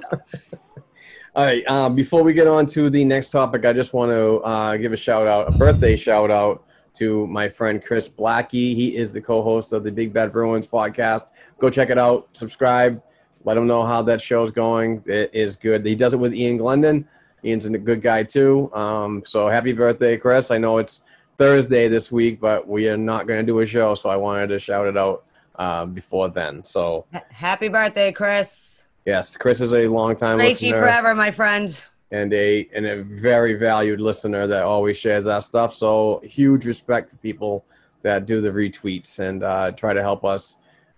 All 1.35 1.44
right. 1.44 1.66
Um, 1.66 1.96
before 1.96 2.22
we 2.22 2.33
get 2.33 2.46
on 2.46 2.66
to 2.66 2.88
the 2.88 3.05
next 3.05 3.31
topic, 3.31 3.64
I 3.64 3.72
just 3.72 3.92
want 3.92 4.12
to 4.12 4.37
uh, 4.42 4.76
give 4.76 4.92
a 4.92 4.96
shout 4.96 5.26
out, 5.26 5.53
a 5.53 5.59
birthday 5.59 5.96
shout 5.96 6.31
out 6.31 6.64
to 6.94 7.26
my 7.26 7.48
friend 7.48 7.85
Chris 7.85 8.09
Blackie. 8.09 8.76
He 8.76 8.96
is 8.96 9.12
the 9.12 9.20
co-host 9.20 9.72
of 9.72 9.83
the 9.83 9.90
Big 9.90 10.12
Bad 10.12 10.31
Bruins 10.31 10.68
podcast. 10.68 11.33
Go 11.59 11.68
check 11.68 11.90
it 11.90 11.98
out. 11.98 12.37
Subscribe. 12.37 13.03
Let 13.42 13.57
him 13.57 13.66
know 13.66 13.85
how 13.85 14.03
that 14.03 14.20
show's 14.20 14.53
going. 14.53 15.03
It 15.07 15.31
is 15.33 15.57
good. 15.57 15.85
He 15.85 15.96
does 15.96 16.14
it 16.14 16.18
with 16.18 16.33
Ian 16.33 16.59
Glendon. 16.59 17.09
Ian's 17.44 17.64
a 17.64 17.76
good 17.76 18.03
guy 18.03 18.22
too. 18.22 18.72
Um, 18.72 19.24
so 19.26 19.48
happy 19.48 19.72
birthday, 19.72 20.16
Chris. 20.16 20.53
I 20.53 20.59
know 20.59 20.79
it's 20.79 21.00
Thursday 21.40 21.88
this 21.88 22.12
week, 22.12 22.38
but 22.38 22.68
we 22.68 22.87
are 22.90 22.98
not 22.98 23.26
going 23.26 23.40
to 23.40 23.46
do 23.46 23.61
a 23.61 23.64
show, 23.66 23.94
so 23.94 24.11
I 24.11 24.16
wanted 24.16 24.48
to 24.48 24.59
shout 24.59 24.87
it 24.87 24.98
out 24.98 25.24
uh, 25.59 25.87
before 25.87 26.29
then. 26.29 26.62
So 26.62 27.07
Happy 27.31 27.68
birthday, 27.68 28.12
Chris. 28.12 28.85
yes, 29.07 29.38
Chris 29.38 29.62
is 29.62 29.72
a 29.72 29.88
long 29.88 30.14
time 30.16 30.37
listener 30.37 30.48
Thank 30.50 30.61
you 30.61 30.72
forever, 30.72 31.14
my 31.14 31.31
friend. 31.31 31.83
and 32.11 32.31
a 32.35 32.68
and 32.74 32.85
a 32.85 33.03
very 33.05 33.55
valued 33.55 34.03
listener 34.03 34.46
that 34.48 34.64
always 34.64 34.98
shares 34.98 35.26
our 35.26 35.40
stuff. 35.40 35.72
So 35.72 36.20
huge 36.24 36.66
respect 36.66 37.09
for 37.09 37.16
people 37.16 37.64
that 38.03 38.26
do 38.26 38.42
the 38.42 38.50
retweets 38.50 39.18
and 39.18 39.42
uh, 39.42 39.70
try 39.70 39.94
to 39.94 40.03
help 40.03 40.26
us 40.26 40.57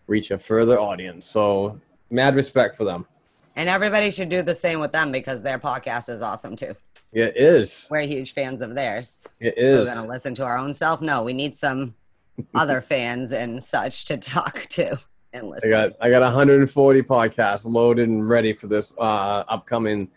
reach 0.08 0.32
a 0.32 0.38
further 0.38 0.80
audience. 0.80 1.24
So 1.24 1.80
mad 2.10 2.34
respect 2.34 2.76
for 2.76 2.82
them. 2.82 3.06
And 3.54 3.68
everybody 3.68 4.10
should 4.10 4.28
do 4.28 4.42
the 4.42 4.56
same 4.56 4.80
with 4.80 4.90
them 4.90 5.12
because 5.12 5.44
their 5.44 5.60
podcast 5.60 6.08
is 6.08 6.20
awesome 6.20 6.56
too. 6.56 6.74
It 7.12 7.36
is. 7.36 7.86
We're 7.90 8.02
huge 8.02 8.32
fans 8.32 8.62
of 8.62 8.74
theirs. 8.74 9.26
It 9.38 9.54
is. 9.56 9.86
We're 9.86 9.94
going 9.94 10.04
to 10.04 10.10
listen 10.10 10.34
to 10.36 10.44
our 10.44 10.56
own 10.56 10.72
self. 10.72 11.00
No, 11.02 11.22
we 11.22 11.32
need 11.34 11.56
some 11.56 11.94
other 12.54 12.80
fans 12.80 13.32
and 13.32 13.62
such 13.62 14.06
to 14.06 14.16
talk 14.16 14.66
to 14.70 14.98
and 15.32 15.46
I 15.46 15.48
listen. 15.48 15.70
got 15.70 15.84
to. 15.86 16.04
I 16.04 16.10
got 16.10 16.22
140 16.22 17.02
podcasts 17.02 17.66
loaded 17.66 18.08
and 18.08 18.28
ready 18.28 18.52
for 18.52 18.66
this 18.66 18.94
uh, 18.98 19.44
upcoming 19.48 20.08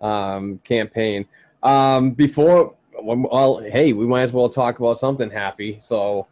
um, 0.00 0.58
campaign. 0.64 1.26
Um, 1.62 2.10
before, 2.10 2.74
well, 3.02 3.58
hey, 3.58 3.92
we 3.92 4.06
might 4.06 4.22
as 4.22 4.32
well 4.32 4.48
talk 4.48 4.78
about 4.78 4.98
something 4.98 5.30
happy. 5.30 5.78
So 5.80 6.26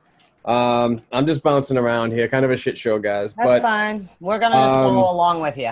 um, 0.45 1.03
I'm 1.11 1.27
just 1.27 1.43
bouncing 1.43 1.77
around 1.77 2.12
here, 2.12 2.29
kind 2.29 2.45
of 2.45 2.51
a 2.51 2.57
shit 2.57 2.77
show, 2.77 2.99
guys. 2.99 3.33
That's 3.35 3.47
but 3.47 3.62
fine. 3.62 4.09
We're 4.21 4.38
going 4.38 4.53
to 4.53 4.59
just 4.59 4.75
um, 4.75 4.95
follow 4.95 5.12
along 5.12 5.41
with 5.41 5.57
you. 5.57 5.71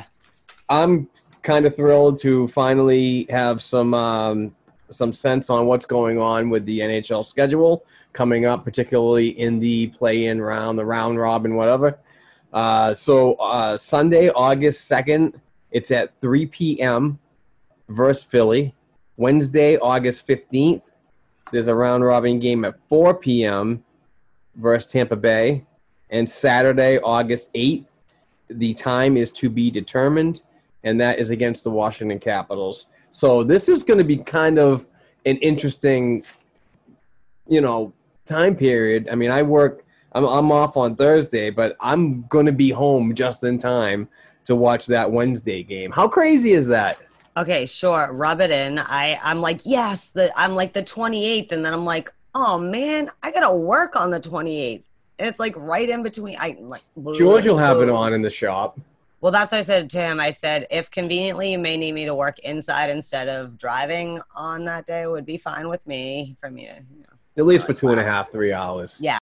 I'm 0.69 1.09
kind 1.43 1.67
of 1.67 1.77
thrilled 1.77 2.19
to 2.21 2.49
finally 2.49 3.27
have 3.31 3.63
some 3.63 3.95
um, 3.95 4.55
some 4.91 5.13
sense 5.13 5.51
on 5.51 5.67
what's 5.67 5.87
going 5.87 6.19
on 6.19 6.51
with 6.51 6.65
the 6.67 6.81
NHL 6.81 7.25
schedule 7.25 7.85
coming 8.13 8.45
up, 8.45 8.65
particularly 8.65 9.29
in 9.39 9.61
the 9.61 9.87
play-in 9.89 10.41
round, 10.41 10.79
the 10.79 10.85
round 10.85 11.19
robin, 11.19 11.55
whatever. 11.55 11.99
Uh, 12.53 12.93
so 12.93 13.35
uh, 13.35 13.77
Sunday, 13.77 14.31
August 14.31 14.87
second, 14.87 15.41
it's 15.71 15.91
at 15.93 16.21
3 16.21 16.47
p.m. 16.47 17.19
versus 17.89 18.25
Philly. 18.25 18.75
Wednesday, 19.17 19.77
August 19.79 20.27
15th, 20.27 20.91
there's 21.53 21.69
a 21.69 21.75
round 21.75 22.05
robin 22.05 22.41
game 22.41 22.65
at 22.65 22.75
4 22.89 23.15
p.m. 23.15 23.85
versus 24.57 24.91
Tampa 24.91 25.17
Bay, 25.17 25.65
and 26.11 26.29
Saturday, 26.29 26.99
August 26.99 27.55
8th, 27.55 27.87
the 28.49 28.75
time 28.75 29.17
is 29.17 29.31
to 29.31 29.49
be 29.49 29.71
determined 29.71 30.41
and 30.85 31.01
that 31.01 31.19
is 31.19 31.31
against 31.31 31.65
the 31.65 31.71
Washington 31.71 32.19
Capitals. 32.19 32.87
So 33.11 33.43
this 33.43 33.69
is 33.69 33.83
going 33.83 33.99
to 33.99 34.05
be 34.05 34.17
kind 34.17 34.59
of 34.59 34.87
an 35.27 35.37
interesting, 35.39 36.25
you 37.49 37.61
know, 37.61 37.93
time 38.25 38.57
period. 38.57 39.09
I 39.11 39.15
mean, 39.15 39.31
I 39.31 39.43
work. 39.43 39.85
I'm, 40.13 40.25
I'm 40.25 40.51
off 40.51 40.77
on 40.77 40.97
Thursday, 40.97 41.51
but 41.51 41.77
I'm 41.81 42.23
going 42.23 42.47
to 42.47 42.53
be 42.53 42.71
home 42.71 43.15
just 43.15 43.45
in 43.45 43.59
time 43.59 44.09
to 44.45 44.57
watch 44.57 44.87
that 44.87 45.11
Wednesday 45.11 45.63
game. 45.63 45.91
How 45.91 46.09
crazy 46.09 46.53
is 46.53 46.67
that? 46.69 46.99
Okay, 47.37 47.67
sure. 47.67 48.13
Rub 48.13 48.41
it 48.41 48.51
in. 48.51 48.79
I 48.79 49.19
I'm 49.23 49.41
like, 49.41 49.61
yes, 49.65 50.11
the 50.11 50.33
I'm 50.37 50.55
like 50.55 50.73
the 50.73 50.83
28th 50.83 51.53
and 51.53 51.65
then 51.65 51.73
I'm 51.73 51.85
like, 51.85 52.13
"Oh 52.35 52.59
man, 52.59 53.09
I 53.23 53.31
got 53.31 53.49
to 53.49 53.57
work 53.57 53.95
on 53.95 54.11
the 54.11 54.21
28th." 54.21 54.83
And 55.19 55.29
it's 55.29 55.39
like 55.39 55.55
right 55.57 55.89
in 55.89 56.03
between 56.03 56.37
I 56.41 56.57
like 56.61 56.83
George 57.15 57.47
will 57.47 57.57
have 57.57 57.81
it 57.81 57.89
on 57.89 58.13
in 58.13 58.23
the 58.23 58.31
shop. 58.31 58.81
Well, 59.23 59.33
that's 59.33 59.53
what 59.53 59.59
I 59.59 59.63
said 59.63 59.91
to 59.91 59.99
him. 59.99 60.19
I 60.19 60.31
said, 60.31 60.67
if 60.71 60.91
conveniently 60.91 61.53
you 61.53 61.59
may 61.59 61.77
need 61.77 61.93
me 61.93 62.07
to 62.07 62.15
work 62.15 62.39
inside 62.39 62.89
instead 62.89 63.29
of 63.29 63.59
driving 63.59 64.19
on 64.35 64.65
that 64.65 64.87
day, 64.87 65.07
would 65.07 65.27
be 65.27 65.37
fine 65.37 65.69
with 65.69 65.87
me 65.87 66.39
for 66.41 66.51
me 66.51 66.65
to, 66.65 66.73
you 66.73 67.01
know. 67.01 67.07
At 67.37 67.45
least 67.45 67.67
for 67.67 67.75
two 67.75 67.91
and 67.91 68.01
a 68.01 68.03
half, 68.03 68.33
three 68.33 68.55
hours. 68.55 68.99
Yeah. 69.03 69.19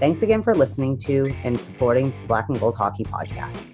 Thanks 0.00 0.22
again 0.22 0.42
for 0.42 0.54
listening 0.54 0.96
to 0.98 1.34
and 1.44 1.60
supporting 1.60 2.10
the 2.10 2.26
Black 2.26 2.48
and 2.48 2.58
Gold 2.58 2.74
Hockey 2.74 3.04
Podcast. 3.04 3.73